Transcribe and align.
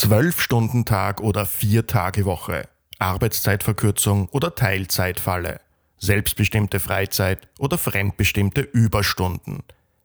Zwölf-Stunden-Tag 0.00 1.20
oder 1.20 1.44
Vier-Tage-Woche. 1.44 2.66
Arbeitszeitverkürzung 2.98 4.30
oder 4.30 4.54
Teilzeitfalle. 4.54 5.60
Selbstbestimmte 5.98 6.80
Freizeit 6.80 7.48
oder 7.58 7.76
fremdbestimmte 7.76 8.62
Überstunden. 8.62 9.62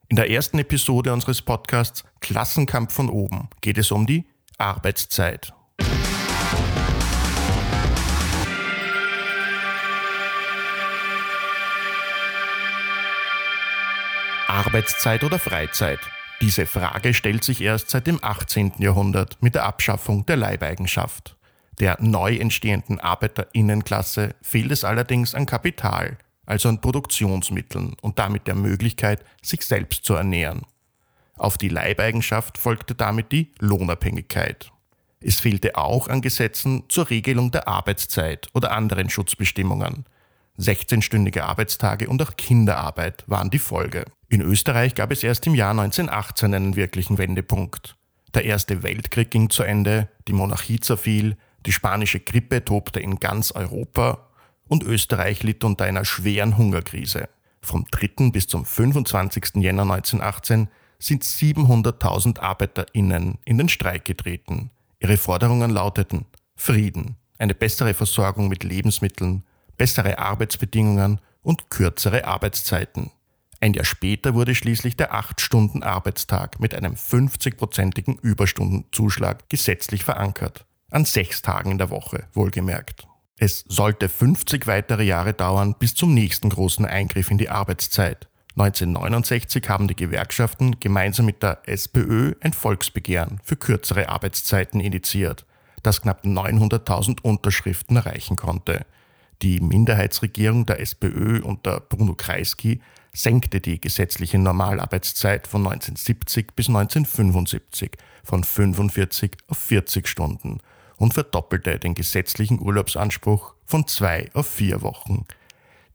In 0.10 0.18
der 0.18 0.30
ersten 0.30 0.60
Episode 0.60 1.14
unseres 1.14 1.42
Podcasts 1.42 2.04
Klassenkampf 2.20 2.94
von 2.94 3.10
oben 3.10 3.48
geht 3.62 3.78
es 3.78 3.90
um 3.90 4.06
die 4.06 4.26
Arbeitszeit. 4.58 5.54
Arbeitszeit 14.50 15.24
oder 15.24 15.40
Freizeit? 15.40 16.02
Diese 16.42 16.66
Frage 16.66 17.14
stellt 17.14 17.44
sich 17.44 17.62
erst 17.62 17.90
seit 17.90 18.08
dem 18.08 18.20
18. 18.22 18.74
Jahrhundert 18.80 19.42
mit 19.42 19.56
der 19.56 19.66
Abschaffung 19.66 20.26
der 20.26 20.36
Leibeigenschaft. 20.36 21.38
Der 21.80 21.98
neu 22.02 22.36
entstehenden 22.36 23.00
Arbeiterinnenklasse 23.00 24.36
fehlt 24.42 24.72
es 24.72 24.84
allerdings 24.84 25.34
an 25.34 25.46
Kapital, 25.46 26.18
also 26.46 26.70
an 26.70 26.82
Produktionsmitteln 26.82 27.96
und 28.02 28.20
damit 28.20 28.48
der 28.48 28.56
Möglichkeit, 28.56 29.24
sich 29.42 29.62
selbst 29.66 30.06
zu 30.06 30.14
ernähren. 30.14 30.64
Auf 31.38 31.58
die 31.58 31.70
Leibeigenschaft 31.70 32.58
folgte 32.58 32.96
damit 32.96 33.32
die 33.32 33.52
Lohnabhängigkeit. 33.60 34.72
Es 35.20 35.40
fehlte 35.40 35.76
auch 35.76 36.08
an 36.08 36.22
Gesetzen 36.22 36.84
zur 36.88 37.10
Regelung 37.10 37.52
der 37.52 37.68
Arbeitszeit 37.68 38.48
oder 38.54 38.72
anderen 38.72 39.10
Schutzbestimmungen. 39.10 40.06
16-stündige 40.60 41.42
Arbeitstage 41.42 42.08
und 42.08 42.22
auch 42.22 42.38
Kinderarbeit 42.38 43.24
waren 43.28 43.50
die 43.50 43.60
Folge. 43.60 44.06
In 44.28 44.42
Österreich 44.42 44.96
gab 44.96 45.12
es 45.12 45.24
erst 45.24 45.46
im 45.46 45.56
Jahr 45.56 45.72
1918 45.72 46.54
einen 46.54 46.76
wirklichen 46.76 47.18
Wendepunkt. 47.18 47.96
Der 48.34 48.46
Erste 48.46 48.84
Weltkrieg 48.84 49.32
ging 49.32 49.50
zu 49.50 49.64
Ende, 49.64 50.10
die 50.28 50.34
Monarchie 50.34 50.80
zerfiel, 50.80 51.38
die 51.66 51.72
spanische 51.72 52.20
Grippe 52.20 52.66
tobte 52.66 53.00
in 53.00 53.20
ganz 53.20 53.52
Europa 53.52 54.30
und 54.68 54.84
Österreich 54.84 55.44
litt 55.44 55.64
unter 55.64 55.86
einer 55.86 56.06
schweren 56.06 56.58
Hungerkrise. 56.58 57.30
Vom 57.62 57.86
3. 57.90 58.32
bis 58.32 58.48
zum 58.48 58.66
25. 58.66 59.56
Jänner 59.56 59.84
1918 59.84 60.70
sind 61.00 61.24
700.000 61.24 62.40
ArbeiterInnen 62.40 63.38
in 63.46 63.58
den 63.58 63.70
Streik 63.70 64.06
getreten. 64.06 64.72
Ihre 65.00 65.18
Forderungen 65.18 65.72
lauteten 65.72 66.26
Frieden, 66.56 67.16
eine 67.38 67.54
bessere 67.54 67.94
Versorgung 67.94 68.48
mit 68.48 68.64
Lebensmitteln, 68.64 69.44
bessere 69.78 70.20
Arbeitsbedingungen 70.20 71.20
und 71.42 71.70
kürzere 71.70 72.26
Arbeitszeiten. 72.26 73.12
Ein 73.66 73.74
Jahr 73.74 73.84
später 73.84 74.36
wurde 74.36 74.54
schließlich 74.54 74.96
der 74.96 75.16
8-Stunden-Arbeitstag 75.16 76.60
mit 76.60 76.76
einem 76.76 76.94
50-prozentigen 76.94 78.20
Überstundenzuschlag 78.22 79.50
gesetzlich 79.50 80.04
verankert. 80.04 80.68
An 80.92 81.04
sechs 81.04 81.42
Tagen 81.42 81.72
in 81.72 81.80
der 81.80 81.90
Woche, 81.90 82.28
wohlgemerkt. 82.34 83.08
Es 83.40 83.66
sollte 83.68 84.08
50 84.08 84.68
weitere 84.68 85.02
Jahre 85.02 85.34
dauern 85.34 85.74
bis 85.80 85.96
zum 85.96 86.14
nächsten 86.14 86.52
großen 86.52 86.86
Eingriff 86.86 87.32
in 87.32 87.40
die 87.40 87.50
Arbeitszeit. 87.50 88.28
1969 88.56 89.68
haben 89.68 89.88
die 89.88 89.96
Gewerkschaften 89.96 90.80
gemeinsam 90.80 91.26
mit 91.26 91.42
der 91.42 91.68
SPÖ 91.68 92.34
ein 92.42 92.54
Volksbegehren 92.54 93.40
für 93.44 93.56
kürzere 93.56 94.10
Arbeitszeiten 94.10 94.80
initiiert, 94.80 95.44
das 95.82 96.04
knapp 96.04 96.24
900.000 96.24 97.20
Unterschriften 97.24 97.96
erreichen 97.96 98.36
konnte. 98.36 98.86
Die 99.42 99.60
Minderheitsregierung 99.60 100.66
der 100.66 100.80
SPÖ 100.80 101.42
unter 101.42 101.80
Bruno 101.80 102.16
Kreisky 102.16 102.82
senkte 103.14 103.62
die 103.62 103.80
gesetzliche 103.80 104.38
Normalarbeitszeit 104.38 105.48
von 105.48 105.62
1970 105.62 106.56
bis 106.56 106.68
1975 106.68 107.92
von 108.24 108.44
45 108.44 109.32
auf 109.48 109.58
40 109.58 110.08
Stunden 110.08 110.60
und 110.98 111.14
verdoppelte 111.14 111.80
den 111.80 111.94
gesetzlichen 111.94 112.60
Urlaubsanspruch 112.60 113.54
von 113.66 113.88
zwei 113.88 114.30
auf 114.34 114.48
vier 114.48 114.82
Wochen. 114.82 115.26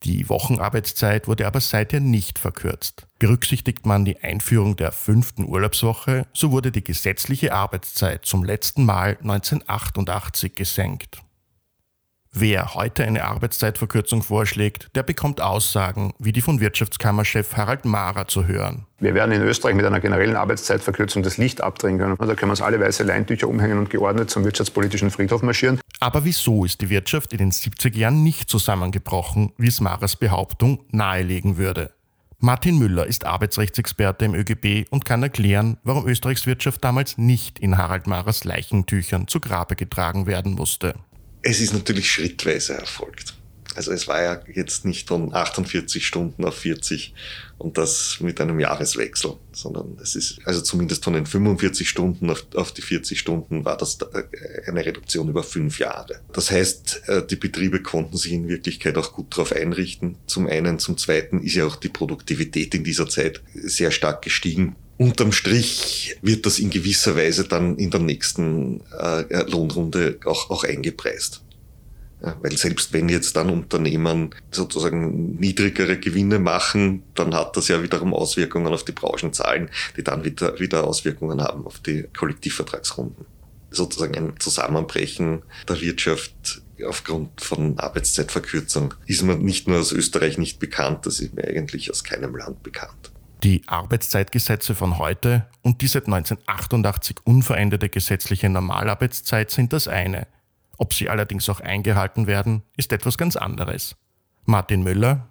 Die 0.02 0.30
Wochenarbeitszeit 0.30 1.28
wurde 1.28 1.46
aber 1.46 1.60
seither 1.60 2.00
nicht 2.00 2.38
verkürzt. 2.38 3.06
Berücksichtigt 3.18 3.84
man 3.84 4.06
die 4.06 4.22
Einführung 4.22 4.76
der 4.76 4.92
fünften 4.92 5.46
Urlaubswoche, 5.46 6.26
so 6.32 6.52
wurde 6.52 6.72
die 6.72 6.84
gesetzliche 6.84 7.52
Arbeitszeit 7.52 8.24
zum 8.24 8.42
letzten 8.42 8.86
Mal 8.86 9.18
1988 9.20 10.54
gesenkt. 10.54 11.20
Wer 12.32 12.74
heute 12.74 13.04
eine 13.04 13.24
Arbeitszeitverkürzung 13.24 14.22
vorschlägt, 14.22 14.88
der 14.94 15.02
bekommt 15.02 15.40
Aussagen 15.40 16.14
wie 16.20 16.30
die 16.30 16.40
von 16.40 16.60
Wirtschaftskammerchef 16.60 17.56
Harald 17.56 17.84
Mahrer 17.84 18.28
zu 18.28 18.46
hören. 18.46 18.86
Wir 19.00 19.14
werden 19.14 19.32
in 19.32 19.42
Österreich 19.42 19.74
mit 19.74 19.84
einer 19.84 19.98
generellen 19.98 20.36
Arbeitszeitverkürzung 20.36 21.24
das 21.24 21.38
Licht 21.38 21.60
abdrehen 21.60 21.98
können. 21.98 22.16
Da 22.16 22.26
können 22.26 22.42
wir 22.42 22.50
uns 22.50 22.62
alle 22.62 22.78
weiße 22.78 23.02
Leintücher 23.02 23.48
umhängen 23.48 23.78
und 23.78 23.90
geordnet 23.90 24.30
zum 24.30 24.44
wirtschaftspolitischen 24.44 25.10
Friedhof 25.10 25.42
marschieren. 25.42 25.80
Aber 25.98 26.24
wieso 26.24 26.64
ist 26.64 26.80
die 26.80 26.88
Wirtschaft 26.88 27.32
in 27.32 27.38
den 27.38 27.50
70er 27.50 27.96
Jahren 27.96 28.22
nicht 28.22 28.48
zusammengebrochen, 28.48 29.52
wie 29.58 29.68
es 29.68 29.80
Mahrers 29.80 30.14
Behauptung 30.14 30.84
nahelegen 30.92 31.56
würde? 31.56 31.92
Martin 32.38 32.78
Müller 32.78 33.06
ist 33.06 33.26
Arbeitsrechtsexperte 33.26 34.24
im 34.24 34.34
ÖGB 34.34 34.86
und 34.90 35.04
kann 35.04 35.22
erklären, 35.22 35.78
warum 35.82 36.06
Österreichs 36.06 36.46
Wirtschaft 36.46 36.84
damals 36.84 37.18
nicht 37.18 37.58
in 37.58 37.76
Harald 37.76 38.06
Mahrers 38.06 38.44
Leichentüchern 38.44 39.26
zu 39.26 39.40
Grabe 39.40 39.74
getragen 39.74 40.26
werden 40.26 40.54
musste. 40.54 40.94
Es 41.42 41.60
ist 41.60 41.72
natürlich 41.72 42.10
schrittweise 42.10 42.74
erfolgt. 42.74 43.34
Also 43.76 43.92
es 43.92 44.08
war 44.08 44.20
ja 44.20 44.42
jetzt 44.52 44.84
nicht 44.84 45.08
von 45.08 45.32
48 45.32 46.04
Stunden 46.04 46.44
auf 46.44 46.56
40 46.56 47.14
und 47.58 47.78
das 47.78 48.18
mit 48.20 48.40
einem 48.40 48.58
Jahreswechsel, 48.58 49.34
sondern 49.52 49.96
es 50.02 50.16
ist 50.16 50.40
also 50.44 50.60
zumindest 50.60 51.04
von 51.04 51.12
den 51.12 51.24
45 51.24 51.88
Stunden 51.88 52.30
auf, 52.30 52.44
auf 52.56 52.72
die 52.72 52.82
40 52.82 53.18
Stunden 53.18 53.64
war 53.64 53.76
das 53.76 53.98
äh, 54.12 54.24
eine 54.66 54.84
Reduktion 54.84 55.28
über 55.28 55.44
fünf 55.44 55.78
Jahre. 55.78 56.20
Das 56.32 56.50
heißt, 56.50 57.02
äh, 57.06 57.26
die 57.26 57.36
Betriebe 57.36 57.80
konnten 57.80 58.16
sich 58.16 58.32
in 58.32 58.48
Wirklichkeit 58.48 58.98
auch 58.98 59.12
gut 59.12 59.32
darauf 59.32 59.52
einrichten. 59.52 60.16
Zum 60.26 60.46
einen, 60.48 60.78
zum 60.80 60.98
zweiten 60.98 61.40
ist 61.42 61.54
ja 61.54 61.66
auch 61.66 61.76
die 61.76 61.88
Produktivität 61.88 62.74
in 62.74 62.82
dieser 62.82 63.08
Zeit 63.08 63.40
sehr 63.54 63.92
stark 63.92 64.22
gestiegen 64.22 64.74
unterm 65.00 65.32
Strich 65.32 66.18
wird 66.20 66.44
das 66.44 66.58
in 66.58 66.68
gewisser 66.68 67.16
Weise 67.16 67.48
dann 67.48 67.76
in 67.78 67.90
der 67.90 68.00
nächsten 68.00 68.82
äh, 68.92 69.50
Lohnrunde 69.50 70.18
auch, 70.26 70.50
auch 70.50 70.62
eingepreist. 70.62 71.40
Ja, 72.22 72.36
weil 72.42 72.54
selbst 72.58 72.92
wenn 72.92 73.08
jetzt 73.08 73.34
dann 73.34 73.48
Unternehmen 73.48 74.34
sozusagen 74.50 75.36
niedrigere 75.36 75.98
Gewinne 75.98 76.38
machen, 76.38 77.02
dann 77.14 77.34
hat 77.34 77.56
das 77.56 77.68
ja 77.68 77.82
wiederum 77.82 78.12
Auswirkungen 78.12 78.74
auf 78.74 78.84
die 78.84 78.92
Branchenzahlen, 78.92 79.70
die 79.96 80.04
dann 80.04 80.22
wieder, 80.22 80.60
wieder 80.60 80.84
Auswirkungen 80.84 81.40
haben 81.40 81.64
auf 81.66 81.78
die 81.78 82.04
Kollektivvertragsrunden. 82.14 83.24
Sozusagen 83.70 84.14
ein 84.16 84.34
Zusammenbrechen 84.38 85.40
der 85.66 85.80
Wirtschaft 85.80 86.60
aufgrund 86.86 87.40
von 87.40 87.78
Arbeitszeitverkürzung 87.78 88.92
ist 89.06 89.22
mir 89.22 89.36
nicht 89.36 89.66
nur 89.66 89.80
aus 89.80 89.92
Österreich 89.92 90.36
nicht 90.36 90.58
bekannt, 90.58 91.06
das 91.06 91.20
ist 91.20 91.32
mir 91.32 91.44
eigentlich 91.44 91.90
aus 91.90 92.04
keinem 92.04 92.36
Land 92.36 92.62
bekannt. 92.62 93.09
Die 93.42 93.62
Arbeitszeitgesetze 93.66 94.74
von 94.74 94.98
heute 94.98 95.46
und 95.62 95.80
die 95.80 95.86
seit 95.86 96.06
1988 96.06 97.16
unveränderte 97.24 97.88
gesetzliche 97.88 98.50
Normalarbeitszeit 98.50 99.50
sind 99.50 99.72
das 99.72 99.88
eine. 99.88 100.26
Ob 100.76 100.92
sie 100.92 101.08
allerdings 101.08 101.48
auch 101.48 101.60
eingehalten 101.60 102.26
werden, 102.26 102.62
ist 102.76 102.92
etwas 102.92 103.16
ganz 103.16 103.36
anderes. 103.36 103.96
Martin 104.44 104.82
Müller. 104.82 105.26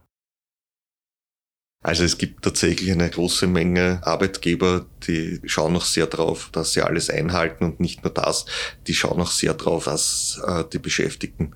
Also 1.81 2.03
es 2.03 2.17
gibt 2.17 2.43
tatsächlich 2.43 2.91
eine 2.91 3.09
große 3.09 3.45
Menge 3.45 4.01
Arbeitgeber, 4.03 4.87
die 5.07 5.39
schauen 5.45 5.73
noch 5.73 5.85
sehr 5.85 6.07
drauf, 6.07 6.49
dass 6.51 6.73
sie 6.73 6.81
alles 6.81 7.09
einhalten 7.11 7.63
und 7.63 7.79
nicht 7.79 8.03
nur 8.03 8.13
das, 8.13 8.45
die 8.87 8.95
schauen 8.95 9.19
noch 9.19 9.31
sehr 9.31 9.53
drauf, 9.53 9.85
dass 9.85 10.41
äh, 10.45 10.65
die 10.73 10.79
Beschäftigten 10.79 11.55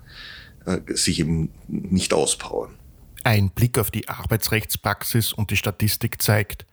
äh, 0.66 0.78
sich 0.94 1.20
eben 1.20 1.50
nicht 1.66 2.14
auspowern. 2.14 2.63
Ein 3.24 3.48
Blick 3.50 3.78
auf 3.78 3.90
die 3.90 4.06
Arbeitsrechtspraxis 4.08 5.32
und 5.32 5.50
die 5.50 5.56
Statistik 5.56 6.20
zeigt, 6.20 6.66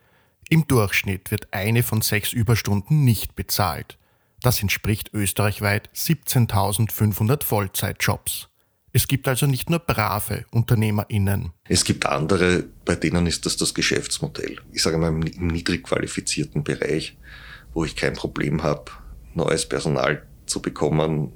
im 0.49 0.67
Durchschnitt 0.67 1.31
wird 1.31 1.53
eine 1.53 1.81
von 1.81 2.01
sechs 2.01 2.33
Überstunden 2.33 3.05
nicht 3.05 3.35
bezahlt. 3.35 3.97
Das 4.41 4.61
entspricht 4.61 5.13
österreichweit 5.13 5.89
17.500 5.95 7.43
Vollzeitjobs. 7.45 8.49
Es 8.91 9.07
gibt 9.07 9.29
also 9.29 9.45
nicht 9.45 9.69
nur 9.69 9.79
brave 9.79 10.43
UnternehmerInnen. 10.51 11.53
Es 11.69 11.85
gibt 11.85 12.05
andere, 12.05 12.65
bei 12.83 12.95
denen 12.95 13.27
ist 13.27 13.45
das 13.45 13.55
das 13.55 13.73
Geschäftsmodell. 13.73 14.57
Ich 14.73 14.83
sage 14.83 14.97
mal 14.97 15.07
im 15.07 15.47
niedrig 15.47 15.85
qualifizierten 15.85 16.65
Bereich, 16.65 17.15
wo 17.73 17.85
ich 17.85 17.95
kein 17.95 18.15
Problem 18.15 18.61
habe, 18.61 18.91
neues 19.35 19.69
Personal 19.69 20.27
zu 20.47 20.61
bekommen, 20.61 21.31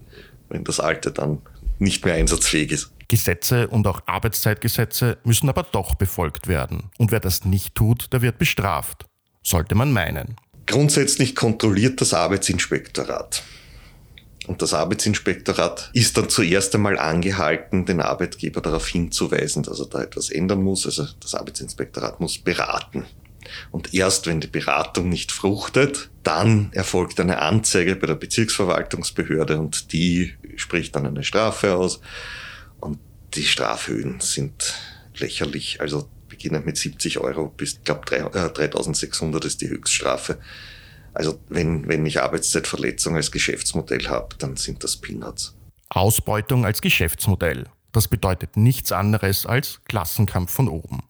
wenn 0.49 0.65
das 0.65 0.81
alte 0.81 1.13
dann 1.13 1.41
nicht 1.79 2.03
mehr 2.03 2.15
einsatzfähig 2.15 2.73
ist. 2.73 2.91
Gesetze 3.07 3.67
und 3.67 3.87
auch 3.87 4.01
Arbeitszeitgesetze 4.05 5.17
müssen 5.23 5.49
aber 5.49 5.63
doch 5.63 5.95
befolgt 5.95 6.47
werden. 6.47 6.89
Und 6.97 7.11
wer 7.11 7.19
das 7.19 7.45
nicht 7.45 7.75
tut, 7.75 8.11
der 8.13 8.21
wird 8.21 8.37
bestraft. 8.37 9.05
Sollte 9.43 9.75
man 9.75 9.91
meinen. 9.91 10.35
Grundsätzlich 10.65 11.35
kontrolliert 11.35 12.01
das 12.01 12.13
Arbeitsinspektorat. 12.13 13.43
Und 14.47 14.61
das 14.61 14.73
Arbeitsinspektorat 14.73 15.89
ist 15.93 16.17
dann 16.17 16.29
zuerst 16.29 16.73
einmal 16.75 16.99
angehalten, 16.99 17.85
den 17.85 17.99
Arbeitgeber 17.99 18.61
darauf 18.61 18.87
hinzuweisen, 18.87 19.63
dass 19.63 19.79
er 19.79 19.87
da 19.87 20.01
etwas 20.01 20.29
ändern 20.29 20.61
muss. 20.63 20.85
Also 20.85 21.07
das 21.19 21.35
Arbeitsinspektorat 21.35 22.19
muss 22.19 22.37
beraten. 22.37 23.05
Und 23.71 23.93
erst 23.93 24.27
wenn 24.27 24.39
die 24.39 24.47
Beratung 24.47 25.09
nicht 25.09 25.31
fruchtet, 25.31 26.09
dann 26.23 26.71
erfolgt 26.73 27.19
eine 27.19 27.41
Anzeige 27.41 27.95
bei 27.95 28.07
der 28.07 28.15
Bezirksverwaltungsbehörde 28.15 29.59
und 29.59 29.93
die 29.93 30.33
spricht 30.55 30.95
dann 30.95 31.05
eine 31.05 31.23
Strafe 31.23 31.75
aus. 31.75 32.01
Die 33.35 33.45
Strafhöhen 33.45 34.19
sind 34.19 34.75
lächerlich. 35.15 35.81
Also 35.81 36.09
beginnen 36.29 36.63
mit 36.65 36.77
70 36.77 37.19
Euro 37.19 37.47
bis, 37.47 37.73
ich 37.73 37.83
glaube, 37.83 38.05
3600 38.05 39.45
ist 39.45 39.61
die 39.61 39.69
Höchststrafe. 39.69 40.39
Also 41.13 41.39
wenn, 41.47 41.87
wenn 41.87 42.05
ich 42.05 42.21
Arbeitszeitverletzung 42.21 43.15
als 43.15 43.31
Geschäftsmodell 43.31 44.07
habe, 44.07 44.35
dann 44.37 44.57
sind 44.57 44.83
das 44.83 44.97
Peanuts. 44.97 45.55
Ausbeutung 45.89 46.65
als 46.65 46.81
Geschäftsmodell. 46.81 47.65
Das 47.91 48.09
bedeutet 48.09 48.57
nichts 48.57 48.91
anderes 48.91 49.45
als 49.45 49.79
Klassenkampf 49.85 50.51
von 50.51 50.67
oben. 50.67 51.03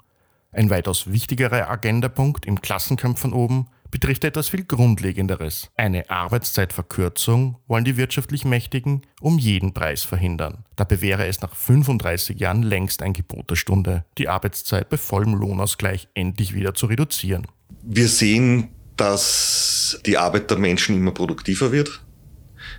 Ein 0.51 0.69
weitaus 0.69 1.11
wichtigerer 1.11 1.69
Agendapunkt 1.69 2.45
im 2.45 2.61
Klassenkampf 2.61 3.19
von 3.19 3.33
oben 3.33 3.67
betrifft 3.95 4.25
etwas 4.25 4.49
viel 4.49 4.65
Grundlegenderes. 4.65 5.69
Eine 5.77 6.09
Arbeitszeitverkürzung 6.09 7.59
wollen 7.65 7.85
die 7.85 7.95
wirtschaftlich 7.95 8.43
Mächtigen 8.43 9.03
um 9.21 9.39
jeden 9.39 9.73
Preis 9.73 10.03
verhindern. 10.03 10.65
Dabei 10.75 10.99
wäre 10.99 11.27
es 11.27 11.39
nach 11.39 11.55
35 11.55 12.37
Jahren 12.37 12.61
längst 12.61 13.01
ein 13.01 13.13
Gebot 13.13 13.49
der 13.49 13.55
Stunde, 13.55 14.03
die 14.17 14.27
Arbeitszeit 14.27 14.89
bei 14.89 14.97
vollem 14.97 15.33
Lohnausgleich 15.35 16.09
endlich 16.13 16.53
wieder 16.53 16.73
zu 16.73 16.87
reduzieren. 16.87 17.47
Wir 17.83 18.09
sehen, 18.09 18.67
dass 18.97 19.97
die 20.05 20.17
Arbeit 20.17 20.51
der 20.51 20.57
Menschen 20.57 20.97
immer 20.97 21.13
produktiver 21.13 21.71
wird. 21.71 22.01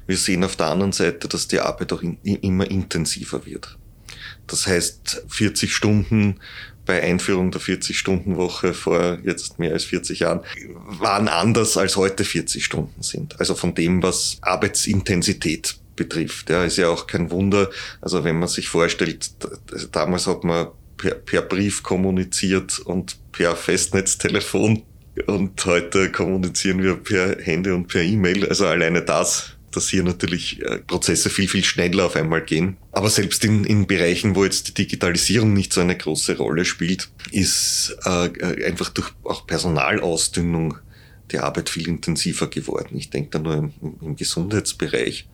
Wir 0.06 0.18
sehen 0.18 0.44
auf 0.44 0.56
der 0.56 0.66
anderen 0.66 0.92
Seite, 0.92 1.28
dass 1.28 1.48
die 1.48 1.60
Arbeit 1.60 1.94
auch 1.94 2.02
in, 2.02 2.18
immer 2.24 2.70
intensiver 2.70 3.46
wird. 3.46 3.78
Das 4.46 4.66
heißt, 4.66 5.24
40 5.28 5.74
Stunden 5.74 6.40
bei 6.86 7.02
Einführung 7.02 7.50
der 7.50 7.60
40-Stunden-Woche 7.60 8.72
vor 8.72 9.18
jetzt 9.24 9.58
mehr 9.58 9.72
als 9.72 9.84
40 9.84 10.20
Jahren 10.20 10.40
waren 10.86 11.28
anders 11.28 11.76
als 11.76 11.96
heute 11.96 12.24
40 12.24 12.64
Stunden 12.64 13.02
sind. 13.02 13.38
Also 13.40 13.54
von 13.54 13.74
dem, 13.74 14.02
was 14.02 14.38
Arbeitsintensität 14.40 15.76
betrifft. 15.96 16.48
Ja, 16.50 16.64
ist 16.64 16.76
ja 16.76 16.88
auch 16.88 17.06
kein 17.06 17.30
Wunder. 17.30 17.70
Also 18.00 18.22
wenn 18.24 18.38
man 18.38 18.48
sich 18.48 18.68
vorstellt, 18.68 19.30
damals 19.92 20.26
hat 20.26 20.44
man 20.44 20.68
per, 20.96 21.14
per 21.14 21.42
Brief 21.42 21.82
kommuniziert 21.82 22.78
und 22.78 23.18
per 23.32 23.56
Festnetztelefon 23.56 24.82
und 25.26 25.64
heute 25.64 26.12
kommunizieren 26.12 26.82
wir 26.82 26.96
per 26.96 27.38
Handy 27.40 27.70
und 27.70 27.88
per 27.88 28.02
E-Mail. 28.02 28.48
Also 28.48 28.66
alleine 28.66 29.02
das 29.02 29.55
dass 29.76 29.88
hier 29.88 30.02
natürlich 30.02 30.62
äh, 30.62 30.78
Prozesse 30.78 31.30
viel, 31.30 31.48
viel 31.48 31.64
schneller 31.64 32.06
auf 32.06 32.16
einmal 32.16 32.42
gehen. 32.42 32.76
Aber 32.92 33.10
selbst 33.10 33.44
in, 33.44 33.64
in 33.64 33.86
Bereichen, 33.86 34.34
wo 34.34 34.44
jetzt 34.44 34.68
die 34.68 34.74
Digitalisierung 34.74 35.52
nicht 35.52 35.72
so 35.72 35.80
eine 35.80 35.96
große 35.96 36.38
Rolle 36.38 36.64
spielt, 36.64 37.10
ist 37.30 37.96
äh, 38.04 38.26
äh, 38.26 38.64
einfach 38.64 38.88
durch 38.88 39.10
auch 39.24 39.46
Personalausdünnung 39.46 40.78
die 41.30 41.38
Arbeit 41.38 41.68
viel 41.68 41.88
intensiver 41.88 42.48
geworden. 42.48 42.96
Ich 42.96 43.10
denke 43.10 43.30
da 43.30 43.38
nur 43.38 43.54
im, 43.54 43.72
im 44.00 44.16
Gesundheitsbereich, 44.16 45.28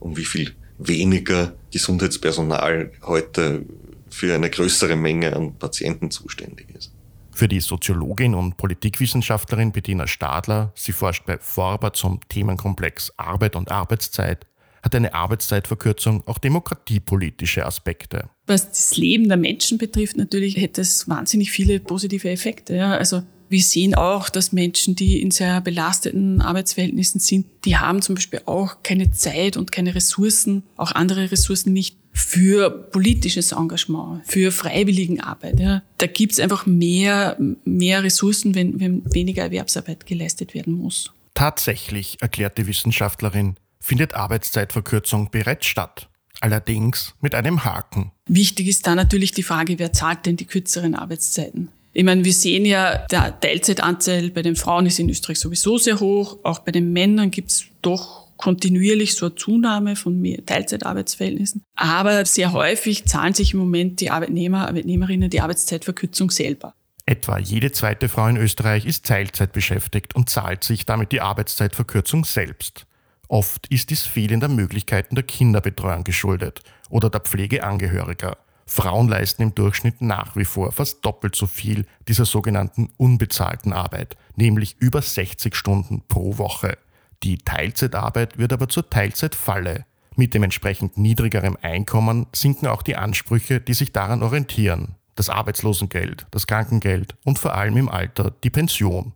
um 0.00 0.16
wie 0.16 0.24
viel 0.24 0.54
weniger 0.78 1.56
Gesundheitspersonal 1.72 2.92
heute 3.02 3.64
für 4.10 4.34
eine 4.34 4.50
größere 4.50 4.96
Menge 4.96 5.34
an 5.34 5.56
Patienten 5.58 6.10
zuständig 6.10 6.66
ist. 6.76 6.92
Für 7.38 7.46
die 7.46 7.60
Soziologin 7.60 8.34
und 8.34 8.56
Politikwissenschaftlerin 8.56 9.70
Bettina 9.70 10.08
Stadler, 10.08 10.72
sie 10.74 10.90
forscht 10.90 11.24
bei 11.24 11.38
Forber 11.38 11.92
zum 11.92 12.18
Themenkomplex 12.28 13.12
Arbeit 13.16 13.54
und 13.54 13.70
Arbeitszeit, 13.70 14.44
hat 14.82 14.96
eine 14.96 15.14
Arbeitszeitverkürzung 15.14 16.26
auch 16.26 16.38
demokratiepolitische 16.38 17.64
Aspekte. 17.64 18.28
Was 18.48 18.70
das 18.70 18.96
Leben 18.96 19.28
der 19.28 19.36
Menschen 19.36 19.78
betrifft, 19.78 20.16
natürlich 20.16 20.56
hätte 20.56 20.80
es 20.80 21.08
wahnsinnig 21.08 21.52
viele 21.52 21.78
positive 21.78 22.28
Effekte. 22.28 22.74
Ja. 22.74 22.96
Also 22.96 23.22
wir 23.48 23.62
sehen 23.62 23.94
auch, 23.94 24.30
dass 24.30 24.50
Menschen, 24.50 24.96
die 24.96 25.22
in 25.22 25.30
sehr 25.30 25.60
belasteten 25.60 26.40
Arbeitsverhältnissen 26.40 27.20
sind, 27.20 27.46
die 27.64 27.76
haben 27.76 28.02
zum 28.02 28.16
Beispiel 28.16 28.40
auch 28.46 28.82
keine 28.82 29.12
Zeit 29.12 29.56
und 29.56 29.70
keine 29.70 29.94
Ressourcen, 29.94 30.64
auch 30.76 30.90
andere 30.90 31.30
Ressourcen 31.30 31.72
nicht 31.72 31.98
für 32.18 32.70
politisches 32.70 33.52
Engagement, 33.52 34.26
für 34.26 34.50
Freiwilligenarbeit. 34.50 35.60
Ja. 35.60 35.82
Da 35.98 36.06
gibt's 36.06 36.40
einfach 36.40 36.66
mehr, 36.66 37.36
mehr 37.64 38.02
Ressourcen, 38.02 38.54
wenn, 38.54 38.80
wenn 38.80 39.02
weniger 39.14 39.44
Erwerbsarbeit 39.44 40.04
geleistet 40.04 40.52
werden 40.52 40.74
muss. 40.74 41.12
Tatsächlich, 41.34 42.18
erklärt 42.20 42.58
die 42.58 42.66
Wissenschaftlerin, 42.66 43.56
findet 43.80 44.14
Arbeitszeitverkürzung 44.14 45.30
bereits 45.30 45.66
statt. 45.66 46.08
Allerdings 46.40 47.14
mit 47.20 47.34
einem 47.34 47.64
Haken. 47.64 48.12
Wichtig 48.26 48.68
ist 48.68 48.86
da 48.86 48.94
natürlich 48.94 49.32
die 49.32 49.42
Frage, 49.42 49.78
wer 49.78 49.92
zahlt 49.92 50.26
denn 50.26 50.36
die 50.36 50.46
kürzeren 50.46 50.94
Arbeitszeiten? 50.94 51.68
Ich 51.92 52.04
meine, 52.04 52.24
wir 52.24 52.32
sehen 52.32 52.64
ja, 52.64 53.06
der 53.10 53.40
Teilzeitanteil 53.40 54.30
bei 54.30 54.42
den 54.42 54.54
Frauen 54.54 54.86
ist 54.86 54.98
in 54.98 55.08
Österreich 55.08 55.40
sowieso 55.40 55.78
sehr 55.78 55.98
hoch. 55.98 56.38
Auch 56.44 56.60
bei 56.60 56.70
den 56.70 56.92
Männern 56.92 57.30
gibt's 57.30 57.64
doch 57.82 58.27
kontinuierlich 58.38 59.14
so 59.14 59.26
eine 59.26 59.34
Zunahme 59.34 59.96
von 59.96 60.24
Teilzeitarbeitsverhältnissen. 60.46 61.62
Aber 61.74 62.24
sehr 62.24 62.52
häufig 62.52 63.04
zahlen 63.04 63.34
sich 63.34 63.52
im 63.52 63.58
Moment 63.60 64.00
die 64.00 64.10
Arbeitnehmer, 64.10 64.68
Arbeitnehmerinnen 64.68 65.28
die 65.28 65.42
Arbeitszeitverkürzung 65.42 66.30
selber. 66.30 66.74
Etwa 67.04 67.38
jede 67.38 67.72
zweite 67.72 68.08
Frau 68.08 68.26
in 68.26 68.36
Österreich 68.36 68.86
ist 68.86 69.06
Teilzeit 69.06 69.52
beschäftigt 69.52 70.14
und 70.14 70.30
zahlt 70.30 70.62
sich 70.62 70.86
damit 70.86 71.12
die 71.12 71.20
Arbeitszeitverkürzung 71.20 72.24
selbst. 72.24 72.86
Oft 73.28 73.66
ist 73.68 73.90
dies 73.90 74.04
fehlender 74.04 74.48
Möglichkeiten 74.48 75.14
der 75.14 75.24
Kinderbetreuung 75.24 76.04
geschuldet 76.04 76.60
oder 76.88 77.10
der 77.10 77.20
Pflegeangehöriger. 77.20 78.38
Frauen 78.66 79.08
leisten 79.08 79.42
im 79.42 79.54
Durchschnitt 79.54 80.02
nach 80.02 80.36
wie 80.36 80.44
vor 80.44 80.72
fast 80.72 81.04
doppelt 81.04 81.34
so 81.34 81.46
viel 81.46 81.86
dieser 82.06 82.26
sogenannten 82.26 82.90
unbezahlten 82.98 83.72
Arbeit, 83.72 84.16
nämlich 84.36 84.76
über 84.78 85.00
60 85.00 85.56
Stunden 85.56 86.02
pro 86.08 86.36
Woche. 86.36 86.76
Die 87.22 87.38
Teilzeitarbeit 87.38 88.38
wird 88.38 88.52
aber 88.52 88.68
zur 88.68 88.88
Teilzeitfalle. 88.88 89.84
Mit 90.16 90.34
dem 90.34 90.42
entsprechend 90.42 90.98
niedrigeren 90.98 91.56
Einkommen 91.56 92.26
sinken 92.34 92.66
auch 92.66 92.82
die 92.82 92.96
Ansprüche, 92.96 93.60
die 93.60 93.74
sich 93.74 93.92
daran 93.92 94.22
orientieren. 94.22 94.96
Das 95.14 95.28
Arbeitslosengeld, 95.28 96.26
das 96.30 96.46
Krankengeld 96.46 97.16
und 97.24 97.38
vor 97.38 97.54
allem 97.54 97.76
im 97.76 97.88
Alter 97.88 98.32
die 98.42 98.50
Pension. 98.50 99.12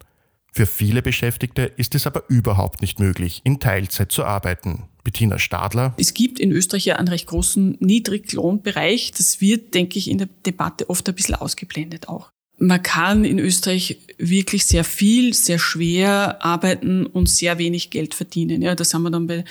Für 0.53 0.67
viele 0.67 1.01
Beschäftigte 1.01 1.63
ist 1.63 1.95
es 1.95 2.07
aber 2.07 2.25
überhaupt 2.29 2.83
nicht 2.83 3.01
möglich, 3.01 3.41
in 3.45 3.59
Teilzeit 3.59 4.13
zu 4.13 4.25
arbeiten. 4.25 4.85
Bettina 5.03 5.39
Stadler. 5.39 5.95
Es 5.97 6.13
gibt 6.15 6.39
in 6.39 6.53
Österreich 6.53 6.85
ja 6.85 6.97
einen 6.97 7.09
recht 7.09 7.27
großen 7.27 7.79
Niedriglohnbereich. 7.81 9.13
Das 9.13 9.41
wird, 9.41 9.75
denke 9.75 9.99
ich, 9.99 10.11
in 10.11 10.19
der 10.19 10.29
Debatte 10.45 10.91
oft 10.91 11.09
ein 11.09 11.15
bisschen 11.15 11.35
ausgeblendet 11.37 12.09
auch 12.09 12.32
man 12.59 12.83
kann 12.83 13.25
in 13.25 13.39
Österreich 13.39 13.99
wirklich 14.19 14.65
sehr 14.67 14.85
viel, 14.85 15.35
sehr 15.35 15.59
schwer 15.59 16.45
arbeiten 16.45 17.07
und 17.07 17.29
sehr 17.29 17.59
wenig 17.59 17.91
Geld 17.91 18.15
verdienen. 18.15 18.63
Ja, 18.63 18.75
das 18.75 18.95
haben 18.95 19.03
wir 19.03 19.11
dann 19.11 19.27
bei 19.27 19.45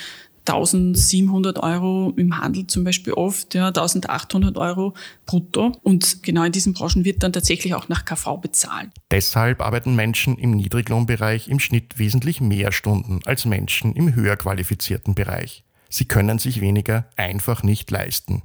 1700 0.46 1.62
Euro 1.62 2.12
im 2.16 2.38
Handel 2.38 2.66
zum 2.66 2.82
Beispiel 2.84 3.12
oft, 3.12 3.54
ja, 3.54 3.68
1800 3.68 4.56
Euro 4.58 4.94
brutto. 5.24 5.72
Und 5.82 6.22
genau 6.22 6.42
in 6.44 6.52
diesen 6.52 6.72
Branchen 6.72 7.04
wird 7.04 7.22
dann 7.22 7.32
tatsächlich 7.32 7.74
auch 7.74 7.88
nach 7.88 8.04
KV 8.04 8.38
bezahlt. 8.38 8.90
Deshalb 9.10 9.60
arbeiten 9.60 9.94
Menschen 9.94 10.36
im 10.38 10.52
Niedriglohnbereich 10.52 11.48
im 11.48 11.60
Schnitt 11.60 11.98
wesentlich 11.98 12.40
mehr 12.40 12.72
Stunden 12.72 13.20
als 13.24 13.44
Menschen 13.44 13.94
im 13.94 14.14
höher 14.14 14.36
qualifizierten 14.36 15.14
Bereich. 15.14 15.64
Sie 15.88 16.06
können 16.06 16.38
sich 16.38 16.60
weniger 16.60 17.06
einfach 17.16 17.62
nicht 17.62 17.90
leisten. 17.90 18.42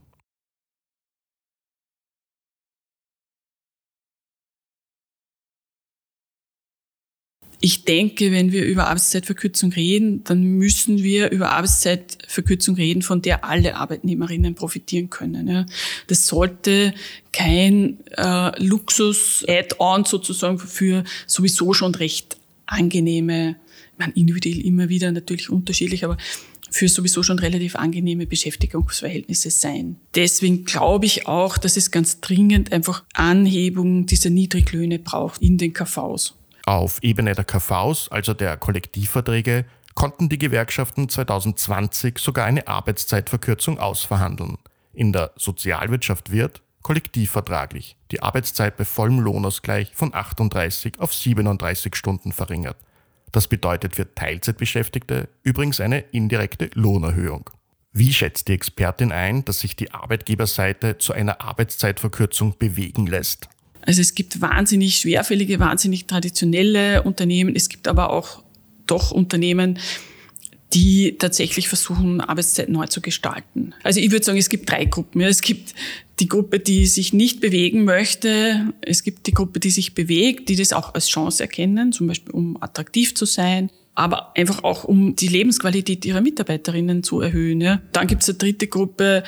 Ich 7.60 7.86
denke, 7.86 8.32
wenn 8.32 8.52
wir 8.52 8.66
über 8.66 8.88
Arbeitszeitverkürzung 8.88 9.72
reden, 9.72 10.24
dann 10.24 10.44
müssen 10.44 11.02
wir 11.02 11.32
über 11.32 11.52
Arbeitszeitverkürzung 11.52 12.76
reden, 12.76 13.02
von 13.02 13.22
der 13.22 13.46
alle 13.46 13.76
Arbeitnehmerinnen 13.76 14.54
profitieren 14.54 15.10
können. 15.10 15.48
Ja. 15.48 15.66
Das 16.06 16.28
sollte 16.28 16.94
kein 17.32 17.98
äh, 18.16 18.64
Luxus-Add-on 18.64 20.06
sozusagen 20.06 20.60
für 20.60 21.04
sowieso 21.26 21.74
schon 21.74 21.96
recht 21.96 22.38
angenehme, 22.68 23.56
meine, 23.98 24.14
individuell 24.14 24.60
immer 24.64 24.90
wieder 24.90 25.12
natürlich 25.12 25.50
unterschiedlich, 25.50 26.06
aber 26.06 26.18
für 26.70 26.88
sowieso 26.88 27.24
schon 27.24 27.40
relativ 27.40 27.76
angenehme 27.76 28.28
Beschäftigungsverhältnisse 28.28 29.50
sein. 29.50 29.98
Deswegen 30.16 30.66
glaube 30.66 31.06
ich 31.06 31.28
auch, 31.28 31.58
dass 31.58 31.78
es 31.78 31.92
ganz 31.92 32.20
dringend 32.20 32.72
einfach 32.72 33.04
Anhebung 33.14 34.06
dieser 34.06 34.30
Niedriglöhne 34.30 35.00
braucht 35.00 35.42
in 35.42 35.58
den 35.58 35.74
KVs. 35.74 36.36
Auf 36.68 37.02
Ebene 37.02 37.34
der 37.34 37.46
KVs, 37.46 38.10
also 38.10 38.34
der 38.34 38.58
Kollektivverträge, 38.58 39.64
konnten 39.96 40.28
die 40.28 40.38
Gewerkschaften 40.38 41.08
2020 41.08 42.18
sogar 42.18 42.44
eine 42.44 42.68
Arbeitszeitverkürzung 42.68 43.80
ausverhandeln. 43.80 44.58
In 44.92 45.14
der 45.14 45.32
Sozialwirtschaft 45.38 46.30
wird, 46.30 46.62
kollektivvertraglich, 46.82 47.96
die 48.12 48.22
Arbeitszeit 48.22 48.76
bei 48.76 48.84
vollem 48.84 49.22
Lohnausgleich 49.22 49.96
von 49.96 50.14
38 50.14 51.00
auf 51.00 51.14
37 51.14 51.96
Stunden 51.96 52.34
verringert. 52.34 52.76
Das 53.32 53.48
bedeutet 53.48 53.96
für 53.96 54.14
Teilzeitbeschäftigte 54.14 55.30
übrigens 55.44 55.80
eine 55.80 56.00
indirekte 56.00 56.70
Lohnerhöhung. 56.74 57.50
Wie 57.94 58.12
schätzt 58.12 58.50
die 58.50 58.54
Expertin 58.54 59.14
ein, 59.14 59.46
dass 59.46 59.62
sich 59.62 59.78
die 59.78 59.94
Arbeitgeberseite 59.94 60.98
zu 60.98 61.14
einer 61.14 61.40
Arbeitszeitverkürzung 61.40 62.58
bewegen 62.60 63.08
lässt? 63.08 63.48
Also 63.88 64.01
es 64.01 64.13
gibt 64.15 64.41
wahnsinnig 64.41 64.98
schwerfällige, 64.98 65.60
wahnsinnig 65.60 66.06
traditionelle 66.08 67.03
Unternehmen. 67.03 67.56
Es 67.56 67.70
gibt 67.70 67.88
aber 67.88 68.10
auch 68.10 68.44
doch 68.86 69.12
Unternehmen, 69.12 69.79
die 70.74 71.15
tatsächlich 71.17 71.70
versuchen, 71.70 72.20
Arbeitszeit 72.20 72.67
neu 72.67 72.88
zu 72.88 73.00
gestalten. 73.00 73.74
Also 73.84 74.01
ich 74.01 74.12
würde 74.12 74.25
sagen, 74.25 74.38
es 74.38 74.50
gibt 74.50 74.70
drei 74.70 74.84
Gruppen. 74.84 75.22
Es 75.22 75.41
gibt 75.41 75.74
die 76.20 76.27
Gruppe, 76.27 76.60
die 76.60 76.86
sich 76.86 77.13
nicht 77.13 77.39
bewegen 77.39 77.86
möchte. 77.86 78.74
Es 78.82 79.03
gibt 79.03 79.25
die 79.25 79.34
Gruppe, 79.34 79.62
die 79.62 79.70
sich 79.70 79.96
bewegt, 79.96 80.50
die 80.50 80.58
das 80.58 80.74
auch 80.74 80.94
als 80.94 81.08
Chance 81.08 81.41
erkennen, 81.41 81.94
zum 81.94 82.08
Beispiel 82.08 82.34
um 82.34 82.62
attraktiv 82.62 83.15
zu 83.15 83.24
sein, 83.24 83.70
aber 83.96 84.36
einfach 84.36 84.65
auch 84.65 84.84
um 84.84 85.15
die 85.15 85.29
Lebensqualität 85.29 86.06
ihrer 86.06 86.20
Mitarbeiterinnen 86.20 87.03
zu 87.03 87.22
erhöhen. 87.22 87.79
Dann 87.94 88.08
gibt 88.08 88.24
es 88.24 88.29
eine 88.29 88.38
dritte 88.38 88.67
Gruppe, 88.67 89.24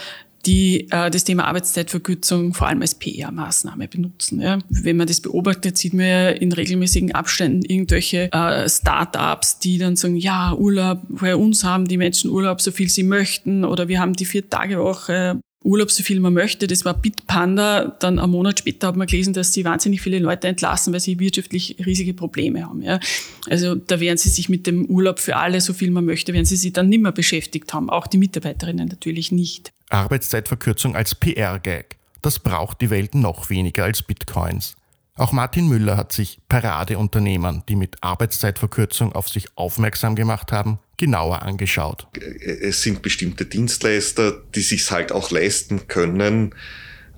die 0.45 0.89
äh, 0.91 1.09
das 1.09 1.23
Thema 1.23 1.45
Arbeitszeitverkürzung 1.47 2.53
vor 2.53 2.67
allem 2.67 2.81
als 2.81 2.95
PR-Maßnahme 2.95 3.87
benutzen. 3.87 4.41
Ja. 4.41 4.59
Wenn 4.69 4.97
man 4.97 5.07
das 5.07 5.21
beobachtet, 5.21 5.77
sieht 5.77 5.93
man 5.93 6.05
ja 6.05 6.29
in 6.29 6.51
regelmäßigen 6.51 7.13
Abständen 7.13 7.63
irgendwelche 7.63 8.31
äh, 8.31 8.69
Start-ups, 8.69 9.59
die 9.59 9.77
dann 9.77 9.95
sagen, 9.95 10.15
ja, 10.15 10.53
Urlaub, 10.53 11.01
bei 11.09 11.35
uns 11.35 11.63
haben 11.63 11.87
die 11.87 11.97
Menschen 11.97 12.29
Urlaub, 12.29 12.61
so 12.61 12.71
viel 12.71 12.89
sie 12.89 13.03
möchten, 13.03 13.65
oder 13.65 13.87
wir 13.87 13.99
haben 13.99 14.13
die 14.13 14.25
Vier-Tage-Woche, 14.25 15.39
Urlaub, 15.61 15.91
so 15.91 16.03
viel 16.03 16.19
man 16.19 16.33
möchte. 16.33 16.67
Das 16.67 16.85
war 16.85 16.93
Bitpanda. 16.93 17.97
Dann 17.99 18.17
einen 18.17 18.31
Monat 18.31 18.59
später 18.59 18.87
hat 18.87 18.95
man 18.95 19.07
gelesen, 19.07 19.33
dass 19.33 19.53
sie 19.53 19.65
wahnsinnig 19.65 20.01
viele 20.01 20.19
Leute 20.19 20.47
entlassen, 20.47 20.93
weil 20.93 21.01
sie 21.01 21.19
wirtschaftlich 21.19 21.75
riesige 21.85 22.13
Probleme 22.13 22.65
haben. 22.65 22.81
Ja. 22.81 22.99
Also 23.49 23.75
da 23.75 23.99
werden 23.99 24.17
sie 24.17 24.29
sich 24.29 24.47
mit 24.47 24.67
dem 24.67 24.85
Urlaub 24.85 25.19
für 25.19 25.35
alle, 25.35 25.59
so 25.59 25.73
viel 25.73 25.91
man 25.91 26.05
möchte, 26.05 26.33
werden 26.33 26.45
sie 26.45 26.55
sich 26.55 26.71
dann 26.71 26.87
nimmer 26.87 27.11
beschäftigt 27.11 27.73
haben. 27.73 27.89
Auch 27.89 28.07
die 28.07 28.17
Mitarbeiterinnen 28.17 28.87
natürlich 28.87 29.31
nicht. 29.31 29.71
Arbeitszeitverkürzung 29.89 30.95
als 30.95 31.15
PR-Gag. 31.15 31.97
Das 32.21 32.39
braucht 32.39 32.81
die 32.81 32.89
Welt 32.89 33.15
noch 33.15 33.49
weniger 33.49 33.83
als 33.83 34.01
Bitcoins. 34.01 34.75
Auch 35.19 35.33
Martin 35.33 35.67
Müller 35.67 35.97
hat 35.97 36.13
sich 36.13 36.39
Paradeunternehmern, 36.47 37.63
die 37.67 37.75
mit 37.75 37.97
Arbeitszeitverkürzung 37.99 39.11
auf 39.11 39.27
sich 39.27 39.47
aufmerksam 39.57 40.15
gemacht 40.15 40.53
haben, 40.53 40.79
genauer 40.95 41.41
angeschaut. 41.41 42.07
Es 42.39 42.83
sind 42.83 43.01
bestimmte 43.01 43.45
Dienstleister, 43.45 44.41
die 44.55 44.61
sich 44.61 44.89
halt 44.89 45.11
auch 45.11 45.29
leisten 45.29 45.89
können, 45.89 46.55